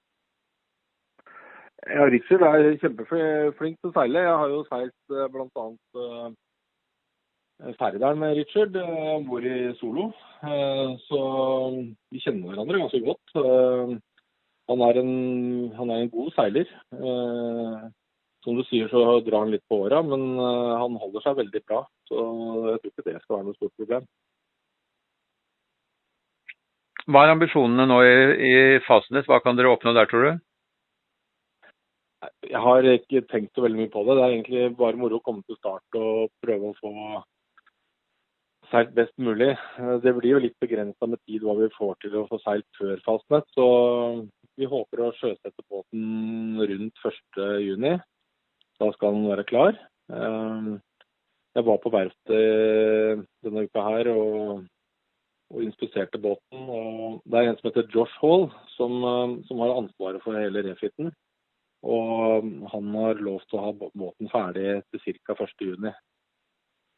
Ja, 1.88 2.08
Richard 2.12 2.44
er 2.44 2.66
kjempeflink 2.82 3.78
til 3.80 3.90
å 3.90 3.94
seile. 3.96 4.26
Jeg 4.26 4.40
har 4.42 4.52
jo 4.52 4.58
seilt 4.68 5.14
eh, 5.16 5.30
bl.a. 5.32 5.64
Uh, 5.96 7.72
Færøyeren 7.80 8.20
med 8.20 8.36
Richard 8.42 8.76
om 8.82 9.24
bord 9.30 9.48
i 9.48 9.72
Solo. 9.80 10.10
så 11.08 11.20
vi 12.12 12.20
kjenner 12.20 12.52
hverandre 12.52 12.82
ganske 12.82 13.02
godt. 13.06 13.36
han, 14.68 14.82
er 14.88 15.00
en, 15.00 15.12
han 15.78 15.92
er 15.94 16.02
en 16.02 16.10
god 16.12 16.32
seiler. 16.36 16.72
Som 18.42 18.58
du 18.58 18.64
sier, 18.66 18.90
så 18.90 19.22
drar 19.22 19.46
han 19.46 19.54
litt 19.54 19.64
på 19.70 19.78
åra, 19.86 20.02
men 20.02 20.42
han 20.42 20.98
holder 21.04 21.24
seg 21.24 21.38
veldig 21.38 21.62
bra. 21.70 21.84
Så 22.10 22.26
jeg 22.72 22.82
tror 22.82 22.92
ikke 22.96 23.08
det 23.12 23.18
skal 23.22 23.38
være 23.38 23.48
noe 23.52 23.60
stort 23.60 23.78
problem. 23.78 24.10
Hva 27.10 27.26
er 27.26 27.34
ambisjonene 27.34 27.88
nå 27.90 28.00
i, 28.06 28.16
i 28.52 28.54
Fastnett? 28.86 29.28
Hva 29.30 29.42
kan 29.42 29.58
dere 29.58 29.72
oppnå 29.74 29.94
der, 29.98 30.10
tror 30.10 30.28
du? 30.28 30.32
Jeg 32.52 32.62
har 32.62 32.86
ikke 32.86 33.24
tenkt 33.32 33.56
så 33.56 33.64
veldig 33.66 33.80
mye 33.80 33.92
på 33.94 34.04
det. 34.06 34.16
Det 34.18 34.24
er 34.24 34.34
egentlig 34.36 34.66
bare 34.78 35.00
moro 35.00 35.18
å 35.18 35.26
komme 35.26 35.42
til 35.48 35.58
start 35.58 35.98
og 35.98 36.30
prøve 36.44 36.70
å 36.70 36.78
få 36.78 36.92
seilt 38.72 38.94
best 38.96 39.16
mulig. 39.20 39.50
Det 40.04 40.14
blir 40.18 40.36
jo 40.36 40.44
litt 40.44 40.58
begrensa 40.62 41.10
med 41.10 41.20
tid 41.26 41.44
hva 41.44 41.58
vi 41.58 41.72
får 41.74 41.98
til 42.04 42.20
å 42.22 42.28
få 42.30 42.40
seilt 42.44 42.68
før 42.78 43.02
Fastnett. 43.08 43.50
Så 43.58 43.66
vi 44.60 44.70
håper 44.70 45.02
å 45.08 45.12
sjøsette 45.18 45.66
båten 45.72 46.62
rundt 46.62 47.06
1.6. 47.08 48.06
Da 48.82 48.90
skal 48.96 49.18
den 49.18 49.28
være 49.30 49.48
klar. 49.50 49.78
Ehm, 50.14 50.78
jeg 51.56 51.66
var 51.68 51.82
på 51.84 51.92
verftet 51.94 53.26
denne 53.46 53.66
uka 53.68 53.84
her 53.90 54.10
og, 54.14 54.64
og 55.52 55.66
inspiserte 55.66 56.22
båten. 56.22 56.70
og 56.70 57.22
Det 57.26 57.40
er 57.40 57.50
en 57.50 57.58
som 57.60 57.70
heter 57.70 57.92
Josh 57.94 58.18
Hall, 58.22 58.50
som, 58.78 59.04
ehm, 59.04 59.36
som 59.48 59.60
har 59.60 59.76
ansvaret 59.76 60.24
for 60.24 60.40
hele 60.40 60.64
refiten. 60.64 61.12
Og 61.84 62.44
han 62.72 62.96
har 62.96 63.16
lov 63.16 63.42
til 63.50 63.60
å 63.60 63.66
ha 63.66 63.72
båten 63.74 64.30
ferdig 64.30 64.84
til 64.92 65.16
ca. 65.26 65.34
1.6. 65.36 65.94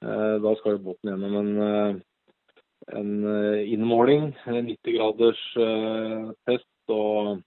Ehm, 0.03 0.41
da 0.43 0.55
skal 0.55 0.79
båten 0.79 1.11
gjennom 1.11 1.35
en, 1.39 1.53
eh, 1.61 2.01
en 2.99 3.25
eh, 3.25 3.73
innmåling, 3.73 4.35
90 4.45 4.97
graders 4.97 5.41
eh, 5.57 6.31
test. 6.45 6.69
og 6.89 7.43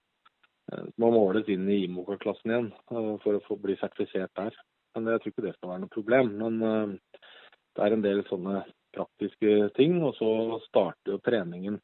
Eh, 0.73 0.87
må 0.99 1.11
måles 1.15 1.47
inn 1.51 1.67
i 1.71 1.83
IMOKA-klassen 1.85 2.51
igjen 2.51 2.71
eh, 2.91 3.13
for 3.23 3.37
å 3.37 3.43
få 3.45 3.55
bli 3.61 3.77
sertifisert 3.79 4.33
der. 4.39 4.55
Men 4.95 5.13
jeg 5.13 5.21
tror 5.23 5.33
ikke 5.33 5.45
det 5.45 5.53
skal 5.55 5.71
være 5.71 5.83
noe 5.85 5.93
problem. 5.93 6.33
Men 6.41 6.57
eh, 6.69 7.21
det 7.77 7.85
er 7.85 7.95
en 7.95 8.03
del 8.03 8.23
sånne 8.27 8.63
praktiske 8.97 9.69
ting. 9.77 10.01
Og 10.03 10.15
så 10.17 10.31
starter 10.67 11.15
jo 11.15 11.21
treningen 11.23 11.79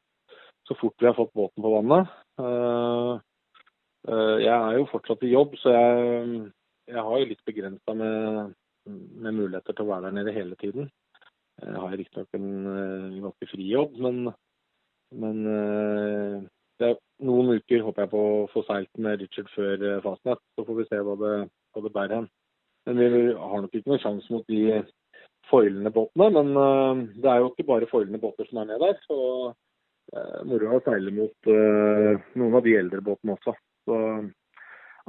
så 0.67 0.75
fort 0.79 0.95
vi 1.01 1.09
har 1.09 1.15
fått 1.17 1.33
båten 1.35 1.63
på 1.63 1.71
vannet. 1.73 2.11
Jeg 4.43 4.53
er 4.53 4.77
jo 4.77 4.89
fortsatt 4.91 5.25
i 5.27 5.31
jobb, 5.33 5.57
så 5.59 5.73
jeg, 5.75 6.37
jeg 6.91 7.03
har 7.07 7.19
jo 7.19 7.27
litt 7.27 7.43
begrensa 7.47 7.95
med, 7.99 8.53
med, 8.87 9.35
muligheter 9.35 9.75
til 9.75 9.83
å 9.83 9.89
være 9.91 10.07
der 10.07 10.15
nede 10.19 10.35
hele 10.35 10.55
tiden. 10.61 10.87
Jeg 11.59 11.83
har 11.83 11.97
riktignok 11.99 12.39
en 12.39 12.47
ganske 13.25 13.49
fri 13.51 13.67
jobb, 13.73 13.99
men, 14.07 14.23
men 15.19 15.43
er 16.83 16.95
noen 17.23 17.59
uker 17.59 17.83
håper 17.85 18.05
jeg 18.05 18.11
på 18.13 18.23
å 18.29 18.47
få 18.51 18.63
seilt 18.67 19.03
med 19.03 19.21
Richard 19.21 19.51
før 19.53 19.83
Fastnett. 20.05 20.41
Så 20.55 20.65
får 20.67 20.79
vi 20.79 20.87
se 20.89 20.99
hva 21.05 21.15
det, 21.19 21.35
hva 21.73 21.85
det 21.85 21.93
bærer 21.95 22.15
hen. 22.21 22.29
Men 22.87 22.99
vi 22.99 23.23
har 23.39 23.63
nok 23.63 23.75
ikke 23.77 23.91
noen 23.91 24.03
sjanse 24.03 24.33
mot 24.33 24.47
de 24.51 24.81
foilende 25.49 25.91
båtene. 25.93 26.29
Men 26.37 26.57
uh, 26.57 27.03
det 27.21 27.29
er 27.29 27.41
jo 27.41 27.51
ikke 27.51 27.67
bare 27.67 27.89
foilende 27.91 28.21
båter 28.21 28.47
som 28.49 28.61
er 28.61 28.71
med 28.71 28.81
der. 28.83 28.97
Så 29.07 29.17
uh, 29.51 30.73
å 30.77 30.81
seile 30.85 31.13
mot 31.15 31.51
uh, 31.51 32.13
noen 32.39 32.57
av 32.59 32.63
de 32.65 32.77
eldre 32.79 33.03
båtene 33.05 33.37
også. 33.37 33.55
Så 33.87 33.99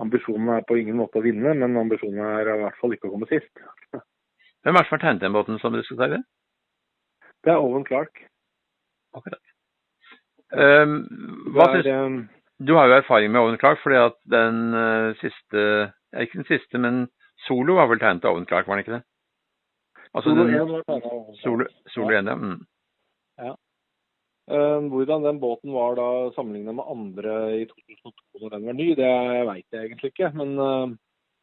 ambisjonen 0.03 0.50
er 0.57 0.67
på 0.67 0.79
ingen 0.81 0.99
måte 0.99 1.21
å 1.21 1.25
vinne, 1.25 1.55
men 1.55 1.79
ambisjonen 1.79 2.23
er 2.26 2.50
i 2.50 2.61
hvert 2.64 2.79
fall 2.81 2.97
ikke 2.97 3.11
å 3.11 3.14
komme 3.14 3.31
sist. 3.31 3.53
Hvem 4.64 4.75
er 4.75 4.81
det 4.81 4.88
som 4.88 4.97
har 4.97 5.05
tegnet 5.05 5.26
den 5.26 5.37
båten 5.37 5.61
som 5.62 5.75
du 5.75 5.83
skal 5.87 6.00
seile? 6.03 6.23
Det 7.45 7.53
er 7.53 7.62
Owen 7.62 7.85
Clark. 7.87 8.25
Akkurat. 9.14 9.43
Um, 10.55 11.00
hva 11.55 11.67
er, 11.75 11.83
synes, 11.83 12.26
du 12.62 12.75
har 12.79 12.88
jo 12.88 12.97
erfaring 12.97 13.33
med 13.35 13.43
Owen 13.43 13.59
Clark, 13.59 13.81
fordi 13.83 13.99
at 13.99 14.14
den 14.31 14.59
siste 15.19 15.62
Ikke 16.14 16.38
den 16.38 16.47
siste, 16.47 16.79
men 16.79 17.00
Solo 17.43 17.75
var 17.75 17.88
vel 17.91 17.99
tegnet 17.99 18.26
av 18.26 18.37
Owen 18.37 18.47
Clark, 18.47 18.69
var 18.69 18.79
den 18.79 18.85
ikke 18.85 18.97
det? 18.97 19.03
Altså, 20.14 20.30
solo 20.30 20.47
1 20.47 20.71
var 20.71 20.85
tegna 20.88 21.37
Solo, 21.42 21.66
solo 21.90 22.14
1, 22.14 22.28
ja. 22.30 22.35
Mm. 22.38 22.61
ja. 23.42 23.54
Uh, 24.44 24.85
hvordan 24.92 25.25
den 25.25 25.40
båten 25.40 25.73
var 25.73 25.97
da 25.97 26.09
sammenlignet 26.37 26.76
med 26.76 26.85
andre 26.85 27.35
i 27.62 27.64
2002 27.64 28.42
når 28.42 28.50
den 28.52 28.66
var 28.68 28.76
ny, 28.76 28.88
det 28.99 29.12
veit 29.49 29.66
jeg 29.73 29.88
egentlig 29.88 30.11
ikke. 30.12 30.30
Men 30.37 30.54
uh, 30.61 30.94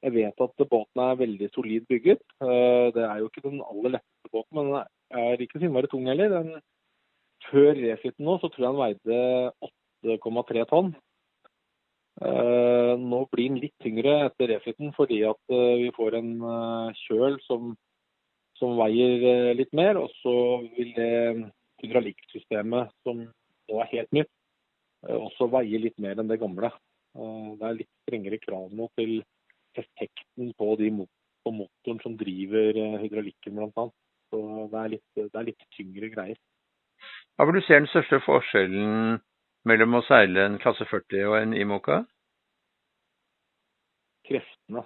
jeg 0.05 0.15
vet 0.15 0.43
at 0.45 0.65
båten 0.69 1.03
er 1.03 1.19
veldig 1.19 1.49
solid 1.55 1.87
bygget. 1.89 2.21
Uh, 2.43 2.93
det 2.95 3.03
er 3.07 3.17
jo 3.19 3.31
ikke 3.31 3.47
den 3.47 3.63
aller 3.65 3.97
letteste 3.97 4.31
båten, 4.31 4.59
men 4.59 4.69
den 4.69 5.23
er 5.25 5.45
ikke 5.45 5.59
så 5.59 5.67
innmari 5.67 5.89
tung 5.91 6.07
heller. 6.07 6.35
Den 6.37 6.51
før 7.49 7.73
refiten 7.73 8.27
nå, 8.29 8.37
så 8.37 8.51
tror 8.53 8.67
jeg 8.67 8.73
den 8.75 8.83
veide 8.85 10.21
8,3 10.21 10.67
tonn. 10.69 10.93
Nå 12.21 13.19
blir 13.31 13.49
den 13.49 13.61
litt 13.63 13.73
tyngre 13.81 14.11
etter 14.27 14.51
refiten 14.51 14.91
fordi 14.93 15.23
at 15.25 15.39
uh, 15.49 15.79
vi 15.81 15.89
får 15.95 16.19
en 16.19 16.35
uh, 16.43 16.99
kjøl 17.07 17.39
som, 17.47 17.71
som, 18.62 18.77
veier 18.80 19.56
litt 19.58 19.74
mer. 19.77 20.00
Og 20.00 20.13
så 20.22 20.36
vil 20.77 20.94
det 20.96 21.12
hydraulikksystemet, 21.82 22.94
som 23.06 23.25
nå 23.25 23.82
er 23.82 23.91
helt 23.96 24.15
nytt, 24.15 24.32
også 25.01 25.50
veie 25.50 25.82
litt 25.82 25.98
mer 26.01 26.22
enn 26.22 26.30
det 26.30 26.39
gamle. 26.41 26.70
det 27.12 27.65
er 27.68 27.80
litt 27.80 27.89
strengere 28.06 28.38
krav 28.39 28.70
nå 28.72 28.88
til 29.00 29.18
effekten 29.75 30.53
på, 30.58 30.75
de 30.80 30.91
på 31.41 31.53
motoren 31.56 32.00
som 32.03 32.15
driver 32.20 32.77
hydraulikken 33.01 33.58
bl.a. 33.58 33.88
Så 34.32 34.39
det 34.72 34.80
er, 34.80 34.89
litt, 34.94 35.08
det 35.18 35.36
er 35.36 35.48
litt 35.50 35.65
tyngre 35.75 36.08
greier. 36.13 36.39
Hva 37.36 37.48
vil 37.48 37.58
du 37.58 37.65
se 37.65 37.80
den 37.80 37.89
største 37.91 38.22
forskjellen 38.24 39.20
mellom 39.68 39.98
å 39.98 40.03
seile 40.08 40.46
en 40.46 40.60
klasse 40.62 40.86
40 40.88 41.27
og 41.27 41.38
en 41.39 41.56
Imoka? 41.58 42.01
Kreftene. 44.27 44.86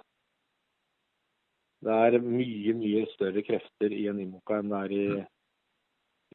Det 1.86 1.94
er 1.94 2.18
mye, 2.22 2.74
mye 2.74 3.06
større 3.14 3.42
krefter 3.46 3.92
i 3.94 4.06
en 4.10 4.20
Imoca 4.22 4.58
enn 4.58 4.72
det 4.72 4.80
er 4.82 4.94
i, 4.96 5.04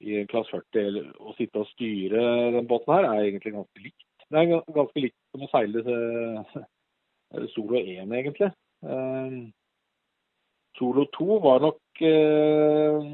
i 0.08 0.20
en 0.22 0.30
klasse 0.32 0.54
40. 0.56 1.02
Å 1.20 1.36
sitte 1.36 1.64
og 1.64 1.72
styre 1.74 2.22
den 2.56 2.70
båten 2.70 2.96
her 2.96 3.10
er 3.10 3.26
egentlig 3.26 3.56
ganske 3.58 3.84
likt. 3.84 4.08
Det 4.32 4.40
er 4.40 4.62
ganske 4.72 5.04
likt 5.04 5.18
som 5.34 5.44
å 5.44 5.52
seile 5.52 5.84
Solo 7.52 7.80
1, 7.80 8.08
egentlig. 8.08 8.52
Eh, 8.88 9.36
Solo 10.80 11.06
2 11.18 11.40
var 11.44 11.60
nok 11.66 12.04
eh, 12.08 13.10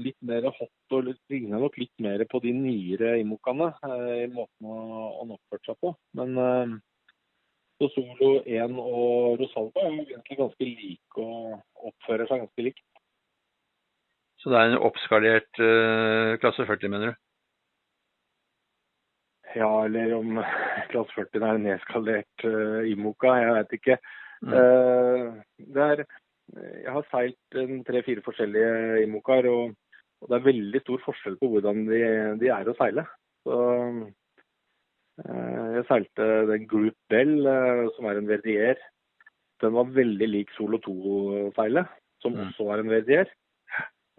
litt 0.00 0.16
mer 0.24 0.48
hot 0.48 0.96
og 0.96 1.10
ligna 1.30 1.60
nok 1.60 1.76
litt 1.80 1.92
mer 2.02 2.24
på 2.30 2.40
de 2.44 2.54
nyere 2.56 3.18
Imokaene 3.20 3.68
eh, 3.88 4.22
i 4.24 4.30
måten 4.32 4.72
han 4.72 5.34
oppførte 5.36 5.68
seg 5.68 5.78
på. 5.84 5.92
Men 6.18 6.40
eh, 6.40 6.74
så 7.82 7.90
Solo 7.94 8.30
1 8.46 8.78
og 8.78 9.40
Rosalba 9.40 9.84
er 9.84 9.92
jo 9.96 10.06
egentlig 10.06 10.38
ganske 10.38 10.68
like 10.68 11.26
og 11.26 11.90
oppfører 11.90 12.30
seg 12.30 12.44
ganske 12.44 12.66
likt. 12.68 12.86
Så 14.42 14.50
det 14.50 14.58
er 14.58 14.72
en 14.72 14.82
oppskalert 14.88 15.60
uh, 15.62 16.38
klasse 16.42 16.66
40, 16.66 16.90
mener 16.90 17.12
du? 17.12 17.20
Ja, 19.58 19.70
eller 19.84 20.16
om 20.16 20.40
klasse 20.94 21.14
40 21.18 21.46
er 21.46 21.62
nedskalert 21.66 22.46
uh, 22.48 22.82
Imoka, 22.90 23.36
jeg 23.38 23.54
vet 23.58 23.78
ikke. 23.78 24.00
Mm. 24.42 24.56
Uh, 24.56 25.78
er 25.90 26.06
jeg 26.52 26.92
har 26.92 27.04
seilt 27.08 27.86
tre-fire 27.86 28.20
forskjellige 28.26 29.04
Imokaer, 29.06 29.46
og 29.48 29.76
og 30.22 30.30
det 30.30 30.38
er 30.38 30.46
veldig 30.46 30.80
stor 30.84 31.00
forskjell 31.02 31.36
på 31.40 31.48
hvordan 31.50 31.86
de, 31.88 32.00
de 32.38 32.50
er 32.54 32.68
å 32.70 32.76
seile. 32.78 33.04
Så, 33.42 33.56
eh, 33.74 34.02
jeg 35.22 35.84
seilte 35.88 36.26
den 36.50 36.66
Group 36.70 36.96
Bell, 37.10 37.46
eh, 37.46 37.86
som 37.96 38.08
er 38.08 38.18
en 38.18 38.28
Verdier. 38.28 38.78
Den 39.62 39.74
var 39.76 39.94
veldig 39.94 40.28
lik 40.28 40.50
Solo 40.56 40.80
2-seilet, 40.82 41.90
som 42.22 42.34
mm. 42.34 42.44
også 42.48 42.66
var 42.66 42.82
en 42.82 42.90
Verdier. 42.90 43.30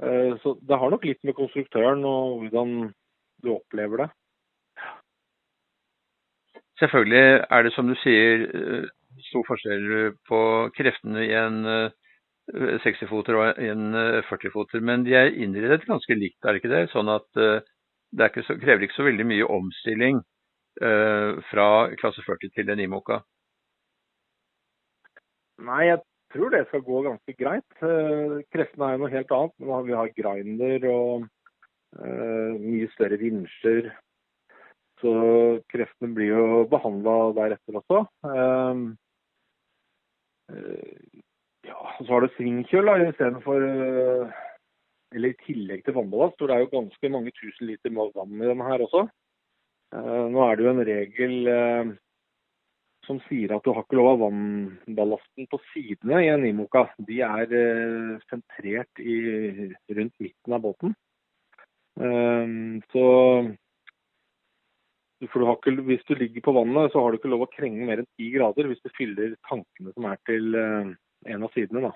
Eh, 0.04 0.34
så 0.44 0.56
det 0.62 0.80
har 0.80 0.94
nok 0.94 1.06
litt 1.08 1.22
med 1.24 1.36
konstruktøren 1.38 2.06
og 2.08 2.44
hvordan 2.44 2.76
du 3.44 3.52
opplever 3.56 4.06
det. 4.06 4.10
Selvfølgelig 6.80 7.44
er 7.50 7.64
det 7.64 7.74
som 7.76 7.88
du 7.92 7.96
sier 8.02 8.48
eh, 8.48 8.88
stor 9.30 9.46
forskjell 9.48 10.16
på 10.28 10.40
kreftene 10.76 11.28
i 11.28 11.36
en 11.38 11.62
60-foter 12.84 13.38
og 13.40 13.60
en 13.62 13.96
40-foter, 14.28 14.82
men 14.84 15.06
de 15.06 15.14
er 15.16 15.30
innredet 15.32 15.86
ganske 15.88 16.16
likt, 16.18 16.42
er 16.44 16.52
det 16.52 16.60
ikke 16.60 16.74
det? 16.74 16.82
Sånn 16.92 17.12
at 17.14 17.30
det 17.32 18.28
ikke 18.28 18.44
så, 18.44 18.58
krever 18.60 18.84
ikke 18.84 18.98
så 18.98 19.06
veldig 19.08 19.28
mye 19.30 19.48
omstilling 19.48 20.20
fra 20.74 21.68
klasse 22.00 22.24
40 22.26 22.50
til 22.56 22.72
en 22.74 22.82
IMOKA? 22.82 23.20
Nei, 25.62 25.84
jeg 25.92 26.00
tror 26.34 26.54
det 26.54 26.66
skal 26.68 26.84
gå 26.86 27.02
ganske 27.06 27.36
greit. 27.38 27.76
Uh, 27.82 28.42
kreftene 28.54 28.88
er 28.88 28.96
jo 28.96 29.04
noe 29.04 29.14
helt 29.14 29.36
annet. 29.38 29.56
Men 29.62 29.88
vi 29.88 29.98
har 29.98 30.16
grinder 30.18 30.88
og 30.90 31.28
uh, 32.00 32.52
mye 32.58 32.90
større 32.96 33.20
vinsjer. 33.22 33.92
Så 35.04 35.14
kreftene 35.72 36.14
blir 36.16 36.32
jo 36.32 36.64
behandla 36.72 37.16
deretter 37.36 37.80
også. 37.82 38.06
Ja, 41.68 41.80
så 41.98 42.08
har 42.08 42.24
du 42.24 42.30
svingkjøl 42.36 42.92
istedenfor 43.10 43.66
Eller 45.16 45.34
i 45.34 45.40
tillegg 45.44 45.84
til 45.84 45.98
vannballast, 45.98 46.38
hvor 46.40 46.48
det 46.48 46.56
er 46.56 46.64
jo 46.64 46.72
ganske 46.72 47.12
mange 47.12 47.34
tusen 47.36 47.68
liter 47.68 47.92
vann 47.92 48.40
i 48.40 48.48
denne 48.48 48.70
her 48.70 48.86
også. 48.86 49.04
Nå 49.94 50.42
er 50.42 50.58
det 50.58 50.66
jo 50.66 50.72
en 50.72 50.86
regel 50.88 51.50
som 53.06 53.20
sier 53.28 53.52
at 53.54 53.66
du 53.66 53.74
har 53.74 53.84
ikke 53.84 53.98
lov 54.00 54.14
av 54.14 54.22
vannballasten 54.24 55.48
på 55.52 55.60
sidene 55.74 56.22
i 56.24 56.30
en 56.32 56.46
Imoka. 56.48 56.86
De 57.04 57.20
er 57.26 57.52
eh, 57.58 58.14
sentrert 58.32 59.02
i, 59.04 59.18
rundt 59.92 60.16
midten 60.24 60.56
av 60.56 60.64
båten. 60.64 60.96
Så 62.90 63.04
for 65.30 65.40
du 65.40 65.50
ikke, 65.52 65.84
Hvis 65.86 66.08
du 66.08 66.16
ligger 66.18 66.42
på 66.42 66.56
vannet, 66.56 66.92
så 66.92 67.04
har 67.04 67.12
du 67.12 67.20
ikke 67.20 67.30
lov 67.30 67.46
å 67.46 67.52
krenge 67.54 67.86
mer 67.86 68.02
enn 68.02 68.10
ti 68.18 68.32
grader 68.34 68.66
hvis 68.72 68.82
du 68.82 68.90
fyller 68.98 69.36
tankene 69.46 69.94
som 69.94 70.08
er 70.10 70.18
til 70.26 70.58
en 70.58 71.46
av 71.46 71.54
sidene. 71.54 71.86
da. 71.86 71.92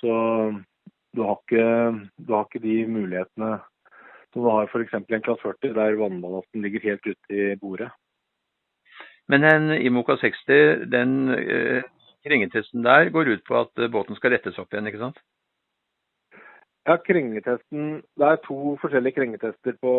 Så 0.00 0.14
du 1.12 1.24
har 1.26 1.36
ikke, 1.40 1.66
du 2.16 2.32
har 2.32 2.46
ikke 2.46 2.62
de 2.62 2.78
mulighetene 2.88 3.50
som 4.32 4.44
du 4.44 4.48
har 4.48 4.68
f.eks. 4.68 4.94
en 4.94 5.24
klasse 5.24 5.42
40, 5.42 5.74
der 5.76 5.98
vannballasten 6.00 6.64
ligger 6.64 6.86
helt 6.90 7.06
ute 7.06 7.36
i 7.36 7.56
bordet. 7.60 7.90
Men 9.28 9.44
en 9.44 9.72
Imoka 9.76 10.16
60, 10.18 10.86
den 10.92 11.12
eh, 11.36 11.84
krengetesten 12.24 12.82
der 12.84 13.10
går 13.14 13.36
ut 13.36 13.44
på 13.44 13.60
at 13.60 13.84
båten 13.92 14.18
skal 14.18 14.34
rettes 14.34 14.58
opp 14.58 14.72
igjen, 14.72 14.88
ikke 14.90 15.02
sant? 15.02 15.20
Ja, 16.88 16.96
krengetesten 16.98 18.02
Det 18.18 18.26
er 18.26 18.40
to 18.42 18.74
forskjellige 18.82 19.20
krengetester 19.20 19.76
på, 19.78 19.94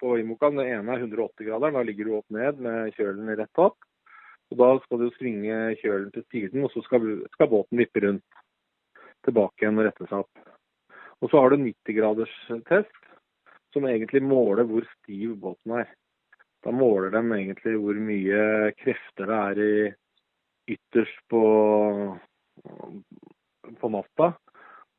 på 0.00 0.18
Imoca. 0.20 0.50
Den 0.52 0.66
ene 0.66 0.96
er 0.96 1.06
180-graderen. 1.06 1.78
Da 1.78 1.82
ligger 1.82 2.08
du 2.10 2.16
opp 2.18 2.34
ned 2.34 2.60
med 2.60 2.92
kjølen 2.98 3.32
rett 3.38 3.62
opp. 3.62 3.78
Og 4.52 4.58
Da 4.60 4.70
skal 4.84 5.00
du 5.00 5.06
svinge 5.16 5.54
kjølen 5.80 6.10
til 6.12 6.26
siden, 6.30 6.66
og 6.66 6.72
så 6.74 6.82
skal, 6.84 7.06
skal 7.32 7.48
båten 7.48 7.80
vippe 7.80 8.04
rundt 8.04 8.42
tilbake 9.24 9.64
igjen 9.64 9.80
og 9.80 9.88
rette 9.88 10.04
seg 10.10 10.20
opp. 10.20 10.52
Og 11.24 11.32
så 11.32 11.40
har 11.40 11.54
du 11.54 11.62
90-graders 11.62 12.34
test, 12.68 13.00
som 13.74 13.86
egentlig 13.90 14.22
måler 14.24 14.66
hvor 14.68 14.86
stiv 15.00 15.36
båten 15.42 15.76
er. 15.82 15.90
Da 16.64 16.72
måler 16.72 17.12
de 17.12 17.20
egentlig 17.36 17.74
hvor 17.76 17.98
mye 18.00 18.44
krefter 18.80 19.28
det 19.28 19.40
er 19.40 19.60
i 19.64 19.74
ytterst 20.74 21.18
på, 21.28 21.42
på 23.80 23.90
matta, 23.92 24.30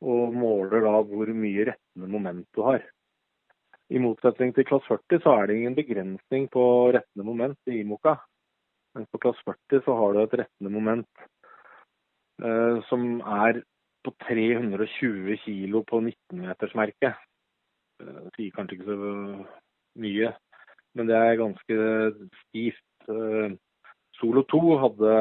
og 0.06 0.36
måler 0.36 0.84
da 0.84 1.00
hvor 1.08 1.32
mye 1.34 1.66
rettende 1.72 2.10
moment 2.12 2.46
du 2.54 2.62
har. 2.68 2.84
I 3.90 4.02
motsetning 4.02 4.52
til 4.54 4.66
klasse 4.66 4.90
40 4.90 5.22
så 5.22 5.34
er 5.40 5.46
det 5.46 5.58
ingen 5.58 5.76
begrensning 5.76 6.48
på 6.50 6.62
rettende 6.94 7.26
moment 7.26 7.70
i 7.70 7.80
IMOKA. 7.82 8.16
Men 8.94 9.06
på 9.12 9.20
klasse 9.22 9.42
40 9.46 9.84
så 9.86 9.94
har 9.98 10.14
du 10.14 10.22
et 10.22 10.38
rettende 10.42 10.72
moment 10.74 11.26
eh, 12.42 12.78
som 12.88 13.20
er 13.20 13.62
på 14.06 14.14
320 14.26 15.38
kg 15.44 15.80
på 15.90 16.00
19-metersmerket. 16.02 17.25
Eh, 18.02 18.26
sier 18.36 18.52
kanskje 18.56 18.76
ikke 18.76 18.90
så 18.90 19.12
mye, 20.02 20.32
men 20.96 21.08
det 21.08 21.16
er 21.16 21.40
ganske 21.40 21.78
stivt. 22.42 23.08
Eh, 23.08 23.56
Solo 24.16 24.42
2 24.48 24.60
hadde, 24.80 25.14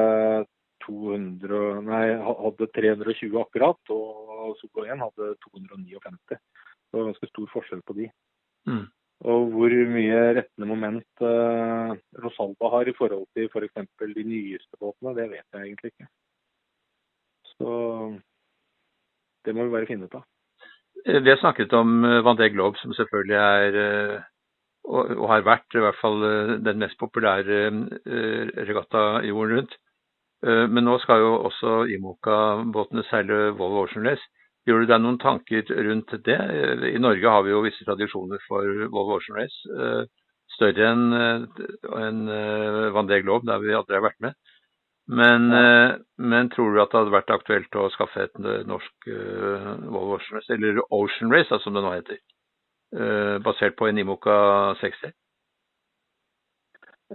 200, 0.85 1.61
nei, 1.87 2.03
hadde 2.19 2.67
320 2.75 3.39
akkurat, 3.41 3.79
og 3.95 4.55
Solo 4.59 4.85
1 4.85 5.03
hadde 5.03 5.31
259. 5.47 6.35
Det 6.35 6.99
var 6.99 7.09
ganske 7.09 7.31
stor 7.31 7.49
forskjell 7.53 7.81
på 7.87 7.97
de. 8.01 8.09
Mm. 8.69 8.85
Og 9.31 9.49
hvor 9.53 9.73
mye 9.95 10.19
rettende 10.35 10.67
moment 10.67 11.23
eh, 11.23 11.95
Rosalba 12.23 12.71
har 12.75 12.91
i 12.91 12.95
forhold 12.97 13.25
til 13.33 13.47
f.eks. 13.47 13.87
For 13.97 14.11
de 14.11 14.27
nyeste 14.27 14.79
båtene, 14.79 15.15
det 15.15 15.29
vet 15.31 15.47
jeg 15.55 15.69
egentlig 15.71 15.93
ikke. 15.93 16.07
Så 17.55 17.73
det 19.47 19.55
må 19.55 19.65
vi 19.65 19.75
bare 19.77 19.87
finne 19.87 20.09
ut 20.09 20.17
av. 20.19 20.25
Vi 21.05 21.29
har 21.29 21.37
snakket 21.37 21.73
om 21.77 21.99
Vendée 22.25 22.49
Globe, 22.49 22.79
som 22.81 22.93
selvfølgelig 22.97 23.35
er 23.37 24.23
og, 24.85 25.11
og, 25.17 25.25
har 25.31 25.45
vært 25.45 25.75
i 25.75 25.81
hvert 25.83 25.99
fall 26.01 26.23
eh, 26.27 26.53
den 26.65 26.81
mest 26.81 26.97
populære 27.01 27.59
eh, 27.65 28.53
regatta 28.69 29.05
jorden 29.25 29.59
rundt. 29.59 29.77
Eh, 30.45 30.65
men 30.69 30.87
nå 30.87 30.97
skal 31.03 31.23
jo 31.23 31.31
også 31.49 31.77
Imoca-båtene 31.95 33.05
seile 33.09 33.51
Volvo 33.57 33.85
Ocean 33.85 34.05
Race. 34.07 34.25
Gjør 34.65 34.81
du 34.81 34.89
deg 34.89 35.01
noen 35.01 35.21
tanker 35.21 35.65
rundt 35.87 36.13
det? 36.25 36.37
I 36.89 37.01
Norge 37.01 37.33
har 37.33 37.43
vi 37.45 37.51
jo 37.53 37.61
visse 37.65 37.85
tradisjoner 37.85 38.41
for 38.47 38.65
Volvo 38.89 39.19
Ocean 39.19 39.37
Race. 39.37 40.07
Større 40.55 40.87
enn 40.89 41.13
en 41.13 42.23
Vendée 42.95 43.21
Globe, 43.21 43.45
der 43.45 43.61
vi 43.61 43.75
aldri 43.77 43.99
har 43.99 44.07
vært 44.07 44.17
med. 44.25 44.33
Men, 45.05 45.51
ja. 45.53 45.97
men, 46.17 46.47
tror 46.49 46.71
du 46.73 46.79
at 46.81 46.89
det 46.89 46.97
hadde 46.97 47.13
vært 47.13 47.33
aktuelt 47.35 47.75
å 47.77 47.91
skaffe 47.93 48.23
et 48.25 48.39
norsk 48.65 49.05
Volvo 49.05 50.15
Ocean 50.15 50.39
Race, 50.39 50.49
eller 50.53 50.79
Ocean 50.89 51.29
Race, 51.29 51.59
som 51.61 51.77
det 51.77 51.83
nå 51.85 51.91
heter? 51.93 52.17
uh, 52.93 53.37
basert 53.43 53.75
på 53.75 53.87
en 53.87 53.97
Imoca 53.97 54.35
60? 54.81 55.13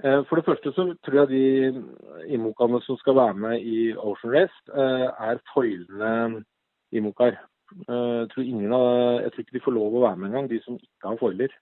Eh, 0.05 0.21
for 0.29 0.39
det 0.39 0.47
første 0.47 0.73
så 0.73 0.85
tror 1.05 1.17
jeg 1.19 1.29
de 1.29 2.35
Imocaene 2.37 2.79
som 2.85 2.97
skal 3.01 3.17
være 3.17 3.35
med 3.35 3.61
i 3.61 3.93
Ocean 3.97 4.35
Race, 4.35 4.59
uh, 4.71 5.09
er 5.29 5.43
foilende 5.55 6.45
Imokaer. 6.93 7.41
Jeg 7.71 8.27
tror, 8.33 8.47
av, 8.75 8.87
jeg 9.23 9.33
tror 9.33 9.43
ikke 9.43 9.57
de 9.57 9.63
får 9.65 9.75
lov 9.77 9.95
å 9.95 10.03
være 10.03 10.17
med 10.19 10.31
engang, 10.31 10.49
de 10.51 10.59
som 10.65 10.75
ikke 10.75 11.07
har 11.13 11.19
foiler. 11.21 11.53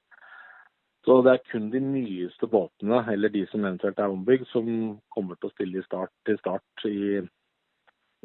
Så 1.07 1.21
det 1.25 1.33
er 1.33 1.45
kun 1.51 1.69
de 1.73 1.81
nyeste 1.81 2.49
båtene, 2.51 3.05
eller 3.13 3.33
de 3.33 3.45
som 3.49 3.65
eventuelt 3.65 3.99
er 3.99 4.13
ombygd, 4.13 4.49
som 4.51 4.67
kommer 5.15 5.39
til 5.39 5.49
å 5.49 5.55
stille 5.55 5.85
start, 5.87 6.13
til 6.27 6.39
start 6.41 6.87
i, 6.91 7.21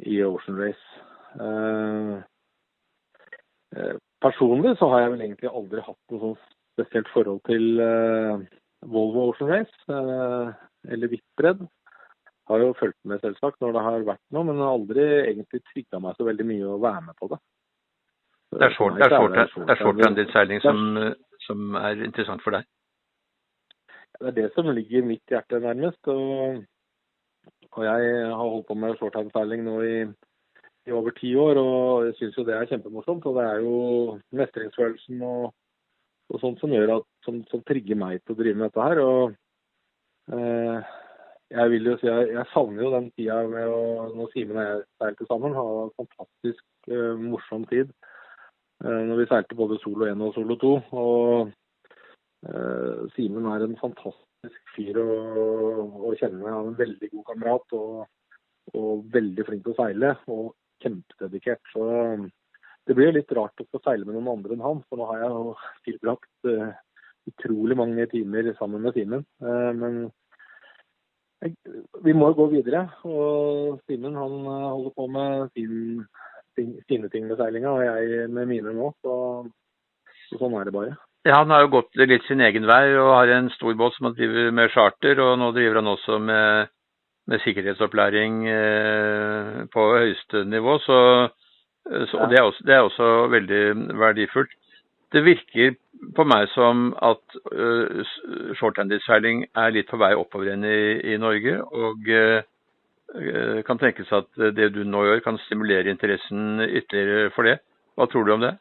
i 0.09 0.17
Ocean 0.25 0.57
Race. 0.59 0.87
Personlig 4.23 4.75
så 4.79 4.89
har 4.91 5.03
jeg 5.03 5.13
vel 5.13 5.23
egentlig 5.25 5.51
aldri 5.51 5.85
hatt 5.85 6.13
noe 6.13 6.21
sånt 6.21 6.51
spesielt 6.73 7.09
forhold 7.13 7.41
til 7.49 7.79
eh, 7.83 8.43
Volvo 8.89 9.29
Ocean 9.29 9.49
Race 9.51 9.93
eh, 9.93 10.53
eller 10.93 11.11
Hvitbredd. 11.11 11.65
Har 12.49 12.59
jo 12.59 12.73
fulgt 12.79 12.99
med 13.07 13.21
selvsagt 13.23 13.61
når 13.63 13.75
det 13.75 13.83
har 13.85 14.05
vært 14.07 14.23
noe, 14.35 14.45
men 14.47 14.59
har 14.59 14.73
aldri 14.75 15.03
egentlig 15.23 15.61
trigga 15.71 16.01
meg 16.03 16.17
så 16.17 16.27
veldig 16.27 16.47
mye 16.49 16.71
å 16.73 16.79
være 16.83 17.03
med 17.05 17.19
på 17.19 17.29
det. 17.31 17.39
Det 18.53 18.67
er 18.67 18.75
short, 18.75 18.97
det 20.17 20.25
seiling 20.33 20.59
som, 20.61 20.81
som, 21.47 21.75
er 21.79 22.03
interessant 22.03 22.43
for 22.43 22.55
deg? 22.55 22.67
Det 24.19 24.29
er 24.29 24.37
det 24.37 24.49
som 24.53 24.69
ligger 24.69 25.01
i 25.01 25.07
mitt 25.13 25.31
hjerte 25.31 25.59
nærmest. 25.63 26.01
Og, 26.11 26.61
og 27.71 27.81
jeg 27.87 28.13
har 28.23 28.37
holdt 28.37 28.67
på 28.69 28.77
med 28.77 28.97
shorthand-seiling 28.99 29.65
nå 29.65 29.79
i 29.87 29.95
i 30.87 30.91
over 30.91 31.13
ti 31.15 31.31
år, 31.39 31.59
og 31.59 32.05
jeg 32.07 32.15
syns 32.17 32.37
jo 32.37 32.45
det 32.47 32.55
er 32.57 32.69
kjempemorsomt. 32.71 33.25
Og 33.29 33.37
det 33.37 33.45
er 33.47 33.61
jo 33.63 33.75
mestringsfølelsen 34.39 35.21
og, 35.27 35.53
og 36.29 36.41
sånt 36.41 36.59
som 36.59 36.73
at, 36.75 37.07
som, 37.25 37.39
som, 37.51 37.63
trigger 37.67 37.99
meg 37.99 38.19
til 38.23 38.35
å 38.35 38.41
drive 38.41 38.59
med 38.59 38.71
dette 38.71 38.89
her. 38.89 39.03
og 39.03 40.35
eh, 40.35 40.91
jeg 41.53 41.69
vil 41.69 41.91
jo 41.91 41.97
si 42.01 42.07
jeg, 42.09 42.29
jeg 42.33 42.49
savner 42.51 42.83
jo 42.83 42.93
den 42.95 43.11
tida 43.13 43.43
med 43.47 43.69
å 43.69 44.09
når 44.17 44.31
Simen 44.33 44.57
og 44.57 44.67
jeg 44.67 44.83
seilte 45.01 45.29
sammen. 45.29 45.55
Ha 45.57 45.65
en 45.83 45.95
fantastisk 46.01 46.91
eh, 46.91 47.23
morsom 47.31 47.67
tid. 47.71 47.93
Eh, 48.81 49.01
når 49.07 49.21
vi 49.21 49.27
seilte 49.29 49.57
både 49.57 49.79
solo 49.83 50.07
1 50.09 50.23
og 50.25 50.33
solo 50.35 50.57
2. 50.59 50.73
Og 50.99 51.51
eh, 52.49 53.03
Simen 53.15 53.47
er 53.51 53.65
en 53.65 53.77
fantastisk 53.79 54.73
fyr 54.75 54.99
å, 54.99 55.09
å 56.09 56.13
kjenne. 56.19 56.43
Han 56.47 56.71
er 56.71 56.71
en 56.71 56.79
veldig 56.81 57.11
god 57.13 57.27
kamerat 57.31 57.77
og, 57.79 58.07
og 58.73 59.05
veldig 59.13 59.47
flink 59.47 59.65
til 59.67 59.75
å 59.75 59.79
seile. 59.79 60.15
Og 60.27 60.51
kjempededikert. 60.83 61.63
Så 61.71 61.85
det 62.87 62.97
blir 62.97 63.11
jo 63.11 63.19
litt 63.19 63.31
rart 63.37 63.61
å 63.63 63.69
få 63.71 63.79
seile 63.83 64.03
med 64.07 64.17
noen 64.17 64.33
andre 64.33 64.57
enn 64.57 64.65
han, 64.65 64.81
for 64.89 64.99
nå 64.99 65.05
har 65.07 65.21
jeg 65.21 65.29
jo 65.31 65.53
tilbrakt 65.85 66.49
uh, 66.51 66.73
utrolig 67.31 67.77
mange 67.79 68.03
timer 68.11 68.49
sammen 68.57 68.83
med 68.83 68.97
Simen. 68.97 69.23
Men 69.39 70.01
vi 72.03 72.15
må 72.17 72.33
gå 72.35 72.49
videre. 72.51 72.81
Og 73.07 73.79
Simen 73.87 74.19
holder 74.19 74.91
på 74.97 75.07
med 75.15 75.47
sin 75.55 76.03
sine 76.57 77.09
ting 77.09 77.27
med 77.27 77.37
seilinga, 77.39 77.71
og 77.73 77.83
jeg 77.85 78.29
med 78.29 78.49
mine 78.49 78.75
nå. 78.75 78.91
Så, 79.03 79.15
så 80.29 80.39
sånn 80.41 80.55
er 80.59 80.69
det 80.69 80.75
bare. 80.75 80.95
Ja, 81.23 81.39
Han 81.39 81.53
har 81.55 81.63
jo 81.63 81.75
gått 81.77 81.95
litt 81.95 82.25
sin 82.27 82.43
egen 82.43 82.65
vei 82.67 82.95
og 82.99 83.13
har 83.15 83.31
en 83.31 83.49
stor 83.55 83.75
båt 83.79 83.95
som 83.95 84.09
han 84.09 84.15
driver 84.17 84.51
med 84.51 84.71
charter. 84.73 85.21
Og 85.23 85.37
nå 85.39 85.51
driver 85.55 85.79
han 85.79 85.93
også 85.93 86.19
med, 86.19 86.73
med 87.31 87.43
sikkerhetsopplæring 87.45 88.41
eh, 88.51 89.61
på 89.71 89.85
høyeste 89.93 90.43
nivå. 90.51 90.75
Så, 90.83 90.97
så 92.11 92.19
ja. 92.19 92.27
det, 92.27 92.39
er 92.39 92.49
også, 92.49 92.67
det, 92.67 92.75
er 92.75 92.89
også, 92.89 93.09
veldig 93.31 93.63
verdifullt. 94.03 94.59
Det 95.13 95.23
virker 95.23 95.75
på 96.17 96.25
meg 96.25 96.47
som 96.51 96.87
at 97.05 97.35
uh, 97.53 98.01
shorthanded-seiling 98.57 99.43
er 99.53 99.75
litt 99.75 99.91
på 99.91 99.99
vei 100.01 100.09
oppover 100.17 100.49
igjen 100.49 100.65
i, 100.65 101.13
i 101.13 101.19
Norge. 101.21 101.53
Og 101.61 102.09
uh, 102.09 102.41
kan 103.67 103.77
tenkes 103.77 104.09
at 104.15 104.29
det 104.57 104.71
du 104.73 104.83
nå 104.89 105.03
gjør 105.05 105.19
kan 105.21 105.37
stimulere 105.45 105.91
interessen 105.91 106.63
ytterligere 106.65 107.29
for 107.35 107.45
det. 107.45 107.59
Hva 107.93 108.07
tror 108.09 108.25
du 108.25 108.33
om 108.33 108.41
det? 108.41 108.55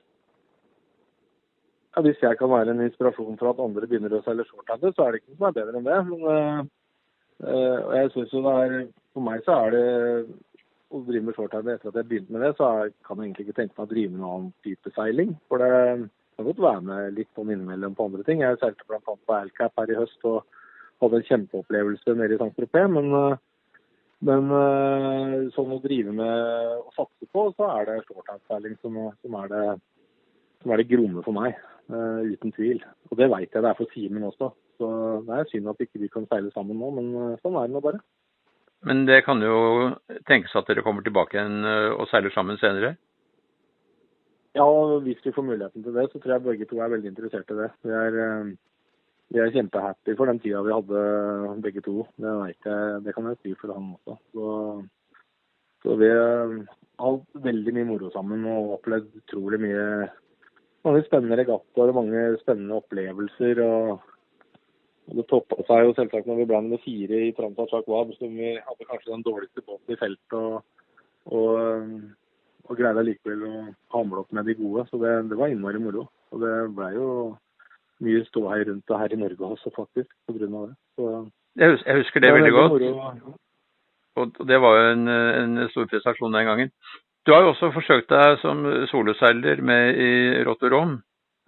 ja, 1.96 2.02
Hvis 2.02 2.22
jeg 2.22 2.38
kan 2.38 2.50
være 2.50 2.70
en 2.70 2.80
inspirasjon 2.80 3.38
for 3.38 3.50
at 3.50 3.60
andre 3.60 3.88
begynner 3.88 4.16
å 4.16 4.22
selge 4.24 4.46
shorthander, 4.48 4.94
så 4.94 5.04
er 5.04 5.12
det 5.12 5.20
ikke 5.20 5.32
noe 5.32 5.40
som 5.40 5.48
er 5.48 5.58
bedre 5.58 5.80
enn 5.80 5.88
det. 5.88 5.98
Men 6.08 6.24
uh, 6.30 7.92
jeg 7.98 8.14
synes 8.14 8.32
jo 8.32 8.42
det 8.46 8.56
er, 8.64 8.88
For 9.12 9.24
meg 9.26 9.44
så 9.44 9.58
er 9.66 9.74
det 9.74 9.86
å 10.92 11.02
drive 11.04 11.26
med 11.26 11.36
shorthander 11.36 11.76
etter 11.76 11.90
at 11.90 12.00
jeg 12.00 12.08
begynte 12.08 12.32
med 12.32 12.44
det, 12.46 12.54
så 12.56 12.68
er, 12.68 12.94
kan 13.04 13.20
jeg 13.20 13.28
egentlig 13.28 13.46
ikke 13.48 13.58
tenke 13.60 13.76
meg 13.76 13.84
å 13.84 13.92
drive 13.92 14.12
med 14.12 14.20
noen 14.22 14.34
annen 14.36 14.50
type 14.64 14.92
seiling. 14.96 15.34
For 15.52 15.60
det 15.60 15.70
kan 16.36 16.48
godt 16.48 16.64
være 16.64 16.84
med 16.88 17.18
litt 17.18 17.30
sånn 17.36 17.52
innimellom 17.52 17.96
på 17.96 18.08
andre 18.08 18.24
ting. 18.28 18.40
Jeg 18.44 18.60
seilte 18.60 18.88
bl.a. 18.88 19.00
på 19.04 19.36
Alcap 19.36 19.80
her 19.80 19.92
i 19.92 19.98
høst 20.00 20.28
og 20.28 20.44
hadde 21.04 21.20
en 21.20 21.28
kjempeopplevelse 21.28 22.16
nede 22.16 22.36
i 22.36 22.40
Saint-Tropez. 22.40 22.88
Men, 22.92 23.16
men 24.22 25.50
sånn 25.54 25.74
å 25.74 25.80
drive 25.82 26.12
med 26.14 26.42
og 26.78 26.92
satse 26.94 27.26
på, 27.34 27.48
så 27.56 27.68
er 27.74 27.88
det 27.88 28.04
shorthandseiling 28.06 28.76
som, 28.78 28.98
som, 29.18 29.36
er 29.42 29.50
det 29.50 29.64
som 30.62 30.72
er 30.72 30.82
det 30.82 30.90
gromme 30.92 31.24
for 31.26 31.34
meg. 31.36 31.58
Uh, 31.90 32.22
uten 32.24 32.52
tvil. 32.54 32.78
Og 33.10 33.18
det 33.18 33.28
veit 33.28 33.50
jeg 33.50 33.62
det 33.64 33.68
er 33.68 33.76
for 33.76 33.90
Simen 33.92 34.24
også. 34.24 34.52
Så 34.78 34.88
det 35.26 35.38
er 35.38 35.48
synd 35.50 35.70
at 35.72 35.80
ikke 35.82 36.00
vi 36.00 36.10
kan 36.12 36.28
seile 36.30 36.52
sammen 36.54 36.78
nå, 36.78 36.90
men 36.94 37.08
uh, 37.12 37.40
sånn 37.42 37.58
er 37.58 37.66
det 37.68 37.74
nå 37.74 37.82
bare. 37.84 38.00
Men 38.86 39.04
det 39.06 39.20
kan 39.26 39.42
jo 39.42 39.56
tenkes 40.30 40.54
at 40.58 40.70
dere 40.70 40.82
kommer 40.86 41.04
tilbake 41.06 41.36
igjen 41.36 41.62
og 41.62 42.08
seiler 42.10 42.32
sammen 42.34 42.56
senere? 42.58 42.96
Ja, 44.58 44.64
hvis 45.04 45.20
vi 45.22 45.32
får 45.36 45.46
muligheten 45.46 45.84
til 45.84 45.94
det, 45.94 46.08
så 46.10 46.18
tror 46.18 46.34
jeg 46.34 46.44
begge 46.48 46.66
to 46.66 46.80
er 46.82 46.90
veldig 46.90 47.12
interessert 47.12 47.52
i 47.54 47.58
det. 47.60 47.68
Vi 47.86 47.94
er, 47.94 48.16
vi 49.32 49.40
er 49.40 49.52
kjempehappy 49.54 50.16
for 50.18 50.28
den 50.28 50.40
tida 50.42 50.60
vi 50.64 50.74
hadde 50.74 51.02
begge 51.64 51.82
to. 51.84 52.02
Det, 52.20 52.32
jeg, 52.52 52.80
det 53.04 53.14
kan 53.16 53.30
jeg 53.30 53.40
si 53.40 53.54
for 53.60 53.72
han 53.72 53.94
også. 53.96 54.16
Så, 54.34 54.48
så 55.84 55.96
vi 56.00 56.10
har 56.12 56.56
hatt 57.00 57.44
veldig 57.46 57.76
mye 57.78 57.88
moro 57.88 58.10
sammen 58.12 58.44
og 58.50 58.76
opplevd 58.78 59.22
utrolig 59.22 59.60
mye 59.62 59.86
mange 60.86 61.04
spennende 61.06 61.38
regattaer 61.38 61.92
og 61.92 61.98
mange 62.00 62.24
spennende 62.42 62.78
opplevelser. 62.80 63.60
og, 63.64 64.00
og 65.08 65.20
Det 65.20 65.28
toppa 65.30 65.60
seg 65.68 65.86
jo 65.86 65.94
selvsagt 65.98 66.28
når 66.28 66.42
vi 66.42 66.48
ble 66.50 66.62
nummer 66.64 66.82
fire 66.84 67.20
i 67.28 67.34
Transat 67.36 67.88
Wab, 67.90 68.10
som 68.18 68.34
vi 68.38 68.56
hadde 68.56 68.88
kanskje 68.88 69.14
den 69.14 69.24
dårligste 69.28 69.64
båten 69.64 69.94
i 69.94 70.00
feltet. 70.00 70.36
Og, 70.38 70.60
og, 71.30 72.02
og 72.66 72.78
greide 72.78 73.06
likevel 73.06 73.46
å 73.46 73.54
hamle 73.94 74.24
opp 74.24 74.34
med 74.34 74.50
de 74.50 74.58
gode. 74.58 74.86
Så 74.90 75.00
det, 75.02 75.14
det 75.30 75.38
var 75.38 75.54
innmari 75.54 75.80
moro. 75.82 76.08
Og 76.34 76.42
det 76.42 76.54
ble 76.76 76.90
jo 76.96 77.08
mye 78.02 78.24
ståhei 78.28 78.64
rundt 78.68 78.88
det 78.88 78.98
her 78.98 79.14
i 79.14 79.20
Norge 79.20 79.52
også, 79.54 79.72
faktisk, 79.76 80.10
pga. 80.28 80.48
det. 80.48 80.74
Så, 80.96 81.12
jeg, 81.56 81.70
husker, 81.70 81.90
jeg 81.90 82.02
husker 82.02 82.20
det, 82.20 82.28
det 82.28 82.34
veldig 82.40 82.52
godt. 82.58 82.72
Moro. 82.72 83.36
Og 84.16 84.48
det 84.48 84.58
var 84.60 84.76
jo 84.76 84.90
en, 84.92 85.08
en 85.08 85.68
stor 85.72 85.86
prestasjon 85.88 86.34
den 86.34 86.46
gangen. 86.50 86.70
Du 87.26 87.32
har 87.32 87.40
jo 87.40 87.52
også 87.54 87.70
forsøkt 87.72 88.10
deg 88.10 88.38
som 88.42 88.64
soloseiler 88.90 89.62
med 89.62 89.96
i 89.96 90.12
Rotterdam. 90.44 90.98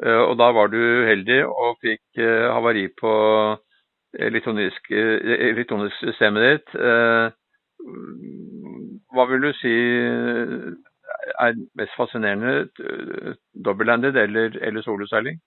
Eh, 0.03 0.23
og 0.29 0.39
da 0.39 0.51
var 0.55 0.71
du 0.73 0.79
uheldig 0.79 1.41
og 1.47 1.79
fikk 1.83 2.23
eh, 2.23 2.51
havari 2.51 2.89
på 3.01 3.13
elektronisk, 4.15 4.91
elektronisk 4.91 5.99
systemet 6.03 6.47
ditt. 6.47 6.75
Eh, 6.79 7.27
hva 9.15 9.27
vil 9.31 9.43
du 9.47 9.51
si 9.59 9.75
er 11.43 11.59
mest 11.79 11.95
fascinerende, 11.99 12.69
dobbeltlanded 13.67 14.17
eller, 14.19 14.59
eller 14.63 14.83
soloseiling? 14.83 15.41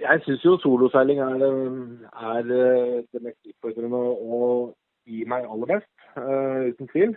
Jeg 0.00 0.22
syns 0.24 0.44
jo 0.44 0.56
soloseiling 0.62 1.18
er, 1.20 1.42
er, 1.44 2.46
det 2.48 3.22
mest 3.24 3.50
utfordrende 3.50 3.98
og 4.00 4.76
gir 5.08 5.28
meg 5.28 5.48
aller 5.48 5.74
best, 5.74 5.90
uten 6.16 6.88
tvil. 6.92 7.12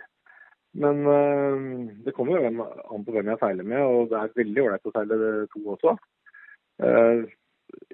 Men 0.74 1.06
uh, 1.06 1.86
det 2.04 2.14
kommer 2.16 2.34
jo 2.34 2.50
an 2.50 3.06
på 3.06 3.14
hvem 3.14 3.30
jeg 3.30 3.40
seiler 3.40 3.66
med, 3.70 3.78
og 3.78 4.10
det 4.10 4.18
er 4.18 4.36
veldig 4.40 4.64
ålreit 4.64 4.90
å 4.90 4.92
seile 4.96 5.18
to 5.52 5.62
også. 5.76 5.94
Uh, 6.82 7.22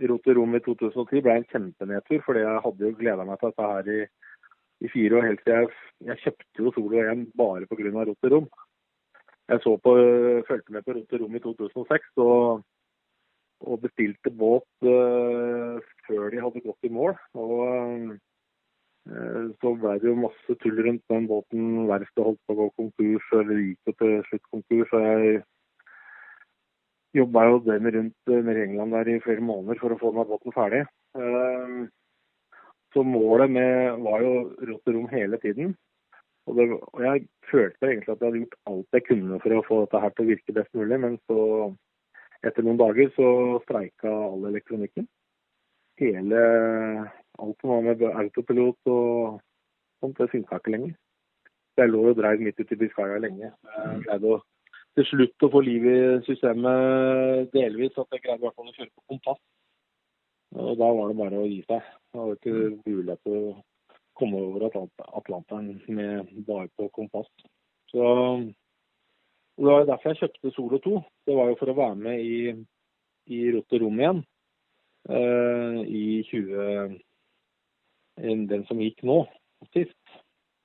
Roter 0.09 0.39
Rom 0.39 0.57
i 0.57 0.63
2010 0.65 1.23
ble 1.25 1.37
en 1.37 1.47
kjempenedtur, 1.53 2.25
fordi 2.25 2.43
jeg 2.47 2.65
hadde 2.65 2.87
jo 2.87 2.97
gleda 2.97 3.27
meg 3.29 3.41
til 3.41 3.53
dette 3.53 3.69
her 3.75 3.93
i, 3.93 4.01
i 4.81 4.93
fire 4.95 5.21
år. 5.21 5.29
Helt 5.29 5.45
til 5.45 5.57
jeg, 5.59 5.71
jeg 6.09 6.23
kjøpte 6.25 6.65
jo 6.65 6.75
Solo 6.77 7.05
1 7.05 7.27
bare 7.39 7.69
pga. 7.69 7.93
Roter 8.09 8.35
Rom. 8.35 8.51
Jeg 9.51 9.63
så 9.65 9.77
på, 9.85 9.95
fulgte 10.49 10.75
med 10.75 10.87
på 10.87 10.97
Roter 10.97 11.21
Rom 11.21 11.37
i 11.37 11.45
2006 11.45 12.11
og, 12.25 12.65
og 13.61 13.83
bestilte 13.85 14.33
båt 14.33 14.67
uh, 14.89 15.79
før 16.07 16.33
de 16.33 16.43
hadde 16.43 16.65
gått 16.65 16.89
i 16.89 16.93
mål. 16.93 17.15
og 17.37 18.17
uh, 19.11 19.47
så 19.61 19.73
ble 19.81 19.95
det 20.01 20.07
jo 20.11 20.19
masse 20.19 20.57
tull 20.63 20.81
rundt 20.87 21.05
den 21.13 21.27
båten. 21.29 21.87
Verftet 21.91 22.25
holdt 22.25 22.41
på 22.47 22.55
å 22.55 22.61
gå 22.61 22.69
konkurs, 22.83 23.31
eller 23.41 23.65
gikk 23.65 23.91
jo 23.91 23.97
til 24.03 24.19
slutt 24.29 24.47
konkurs. 24.55 24.93
og 24.97 25.07
jeg 25.09 25.43
jobba 27.19 27.47
jo 27.49 27.63
døgnet 27.67 27.97
rundt 27.97 28.31
eh, 28.31 28.43
nede 28.47 28.61
i 28.61 28.67
England 28.69 28.95
der 28.95 29.09
i 29.11 29.23
flere 29.25 29.43
måneder 29.43 29.81
for 29.83 29.95
å 29.95 29.99
få 29.99 30.13
den 30.15 30.29
båten 30.31 30.55
ferdig. 30.55 30.83
Uh, 31.19 31.89
så 32.95 33.03
målet 33.07 33.51
med 33.51 34.03
var 34.05 34.23
jo 34.23 34.35
rått 34.69 34.93
rom 34.95 35.09
hele 35.11 35.39
tiden. 35.43 35.75
Og, 36.49 36.57
det, 36.57 36.67
og, 36.71 37.03
jeg 37.05 37.27
følte 37.51 37.87
egentlig 37.87 38.13
at 38.13 38.23
jeg 38.23 38.29
hadde 38.29 38.43
gjort 38.43 38.59
alt 38.71 38.97
jeg 38.97 39.07
kunne 39.07 39.39
for 39.43 39.55
å 39.55 39.65
få 39.67 39.81
dette 39.85 40.03
her 40.03 40.15
til 40.15 40.25
å 40.25 40.31
virke 40.31 40.57
best 40.57 40.79
mulig, 40.79 40.99
men 41.03 41.19
så 41.31 41.41
etter 42.47 42.65
noen 42.65 42.81
dager 42.81 43.11
så 43.17 43.29
streika 43.65 44.11
all 44.11 44.47
elektronikken. 44.51 45.07
Hele 46.01 46.41
alt 47.41 47.61
som 47.61 47.73
var 47.75 47.87
med 47.87 48.05
autopilot 48.09 48.93
og 48.93 49.41
sånt, 50.01 50.17
det 50.17 50.31
funka 50.33 50.61
ikke 50.61 50.75
lenger. 50.77 50.95
Jeg 51.81 51.93
lå 51.93 52.01
og 52.11 52.17
dreiv 52.19 52.43
midt 52.45 52.61
ute 52.61 52.77
i 52.77 52.81
Biscaya 52.81 53.21
lenge. 53.21 53.53
Jeg 53.53 54.03
greide 54.07 54.35
å 54.37 54.41
til 54.99 55.07
slutt 55.07 55.47
å 55.47 55.51
få 55.53 55.61
liv 55.63 55.85
i 55.87 55.99
systemet 56.27 57.51
delvis, 57.55 57.95
at 57.97 58.17
jeg 58.17 58.25
greide 58.25 58.43
i 58.43 58.47
hvert 58.47 58.57
fall 58.59 58.71
å 58.71 58.75
kjøre 58.75 58.91
på 58.91 59.05
kompass. 59.15 59.41
Og 60.59 60.73
da 60.81 60.89
var 60.97 61.13
det 61.13 61.19
bare 61.21 61.39
å 61.39 61.47
gi 61.47 61.61
seg. 61.69 61.85
Det 62.11 62.19
var 62.19 62.33
ikke 62.35 62.55
mulighet 62.83 63.23
til 63.23 63.37
å 63.39 63.53
komme 64.19 64.41
over 64.49 64.67
Atlanteren 64.67 65.77
med 65.89 66.33
bare 66.49 66.67
på 66.77 66.89
kompass. 66.97 67.31
Så 67.93 68.03
det 69.61 69.69
var 69.69 69.87
derfor 69.89 70.15
jeg 70.15 70.21
kjøpte 70.23 70.51
Solo 70.55 70.79
2. 70.81 70.99
Det 71.29 71.37
var 71.37 71.51
jo 71.51 71.57
for 71.61 71.69
å 71.73 71.77
være 71.77 71.97
med 72.01 72.23
i, 72.25 72.53
i 73.29 73.41
Rotter 73.53 73.83
Rom 73.83 73.99
igjen 74.01 74.23
uh, 75.11 75.81
i 75.85 76.23
20 76.31 76.97
den 78.21 78.65
som 78.69 78.81
gikk 78.81 79.05
nå, 79.09 79.23
sist. 79.75 80.01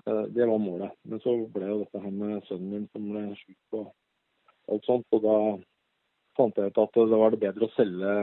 Uh, 0.08 0.26
det 0.32 0.48
var 0.48 0.64
målet. 0.64 0.96
Men 1.04 1.20
så 1.24 1.36
ble 1.52 1.70
jo 1.70 1.82
dette 1.84 2.04
her 2.06 2.16
med 2.16 2.48
sønnen 2.48 2.72
min 2.72 2.88
som 2.94 3.12
ble 3.12 3.26
syk 3.42 3.80
og 3.80 3.92
alt 4.72 4.88
sånt. 4.88 5.08
Og 5.12 5.28
da 5.28 5.38
fant 6.40 6.60
jeg 6.60 6.72
ut 6.72 6.84
at 6.84 7.00
det 7.00 7.20
var 7.20 7.36
det 7.36 7.44
bedre 7.44 7.68
å 7.68 7.76
selge 7.76 8.18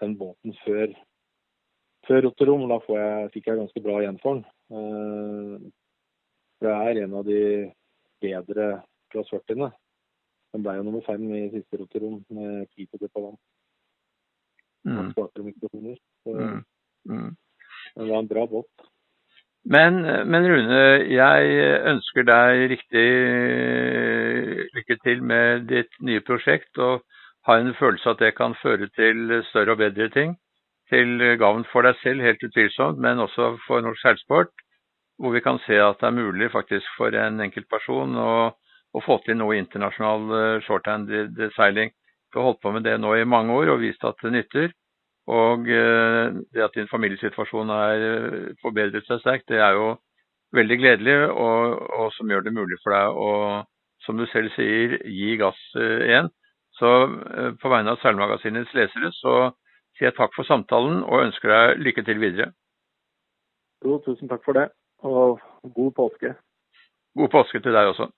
den 0.00 0.16
båten 0.20 0.56
før, 0.64 0.92
før 2.08 2.28
Rotterdam. 2.30 2.68
Da 2.72 2.80
jeg, 2.96 3.32
fikk 3.36 3.52
jeg 3.52 3.62
ganske 3.62 3.84
bra 3.84 4.00
igjen 4.00 4.20
for 4.24 4.40
den. 4.40 4.46
Uh, 4.72 5.56
det 6.64 6.72
er 6.72 7.04
en 7.04 7.18
av 7.20 7.26
de 7.28 7.42
bedre 8.24 8.76
klass 9.12 9.28
40-ene. 9.28 9.74
Den 10.56 10.64
ble 10.64 10.78
jo 10.78 10.84
nummer 10.86 11.02
fem 11.04 11.24
i 11.36 11.50
siste 11.52 11.76
roterom, 11.76 12.22
med 12.32 12.64
Kito 12.72 12.96
de 12.96 13.10
vann. 13.12 13.34
Mm. 14.88 15.12
Mm. 16.24 16.62
Mm. 17.10 17.32
Det 17.96 18.06
var 18.08 18.18
en 18.18 18.28
bra 18.30 18.46
båt. 18.46 18.86
Men, 19.68 20.00
men, 20.30 20.48
Rune, 20.48 20.80
jeg 21.12 21.68
ønsker 21.92 22.24
deg 22.24 22.64
riktig 22.72 23.06
lykke 24.78 24.98
til 25.04 25.22
med 25.22 25.68
ditt 25.68 26.00
nye 26.00 26.24
prosjekt. 26.24 26.72
Og 26.78 27.04
har 27.44 27.60
en 27.60 27.76
følelse 27.76 28.14
at 28.14 28.22
det 28.24 28.36
kan 28.40 28.56
føre 28.62 28.88
til 28.96 29.42
større 29.50 29.76
og 29.76 29.82
bedre 29.84 30.08
ting. 30.16 30.38
Til 30.88 31.18
gavn 31.36 31.66
for 31.68 31.84
deg 31.84 32.00
selv, 32.00 32.24
helt 32.24 32.48
utvilsomt, 32.48 33.02
men 33.02 33.20
også 33.20 33.58
for 33.66 33.84
norsk 33.84 34.06
seilsport. 34.06 34.54
Hvor 35.20 35.36
vi 35.36 35.44
kan 35.44 35.60
se 35.66 35.76
at 35.82 36.00
det 36.00 36.08
er 36.08 36.20
mulig 36.22 36.48
faktisk 36.52 36.96
for 36.96 37.12
en 37.12 37.44
enkeltperson 37.44 38.16
å, 38.16 38.30
å 38.96 39.02
få 39.04 39.18
til 39.24 39.36
noe 39.38 39.58
internasjonal 39.60 40.34
eh, 40.38 40.64
shorthand-seiling. 40.66 41.92
Du 42.32 42.40
har 42.40 42.48
holdt 42.48 42.62
på 42.64 42.72
med 42.74 42.86
det 42.86 42.96
nå 43.00 43.12
i 43.16 43.28
mange 43.28 43.54
år 43.54 43.74
og 43.74 43.82
vist 43.84 44.04
at 44.08 44.18
det 44.24 44.32
nytter. 44.32 44.72
Og 45.32 45.68
eh, 45.72 46.32
det 46.54 46.64
at 46.64 46.76
din 46.78 46.90
familiesituasjon 46.90 47.72
har 47.74 48.06
eh, 48.08 48.50
forbedret 48.62 49.06
seg 49.08 49.22
sterkt, 49.22 49.48
det 49.52 49.60
er 49.60 49.76
jo 49.76 49.94
veldig 50.56 50.78
gledelig, 50.80 51.16
og, 51.34 51.80
og, 51.98 52.10
som 52.16 52.30
gjør 52.30 52.46
det 52.46 52.54
mulig 52.54 52.78
for 52.82 52.94
deg 52.94 53.20
å, 53.20 53.30
som 54.06 54.16
du 54.16 54.24
selv 54.30 54.52
sier, 54.54 54.94
gi 55.10 55.34
gass 55.40 55.58
igjen. 55.76 56.30
Så 56.78 56.90
på 57.60 57.72
vegne 57.72 57.92
av 57.92 58.00
Seilmagasinets 58.02 58.72
lesere 58.76 59.10
så 59.18 59.34
sier 59.96 60.10
jeg 60.10 60.16
takk 60.16 60.36
for 60.36 60.48
samtalen 60.48 61.00
og 61.02 61.24
ønsker 61.24 61.50
deg 61.50 61.82
lykke 61.82 62.04
til 62.06 62.20
videre. 62.22 62.50
Jo, 63.84 63.98
tusen 64.06 64.30
takk 64.30 64.44
for 64.46 64.56
det, 64.56 64.68
og 65.04 65.42
god 65.76 65.92
påske. 65.98 66.32
God 67.18 67.32
påske 67.32 67.60
til 67.64 67.76
deg 67.76 67.90
også. 67.90 68.08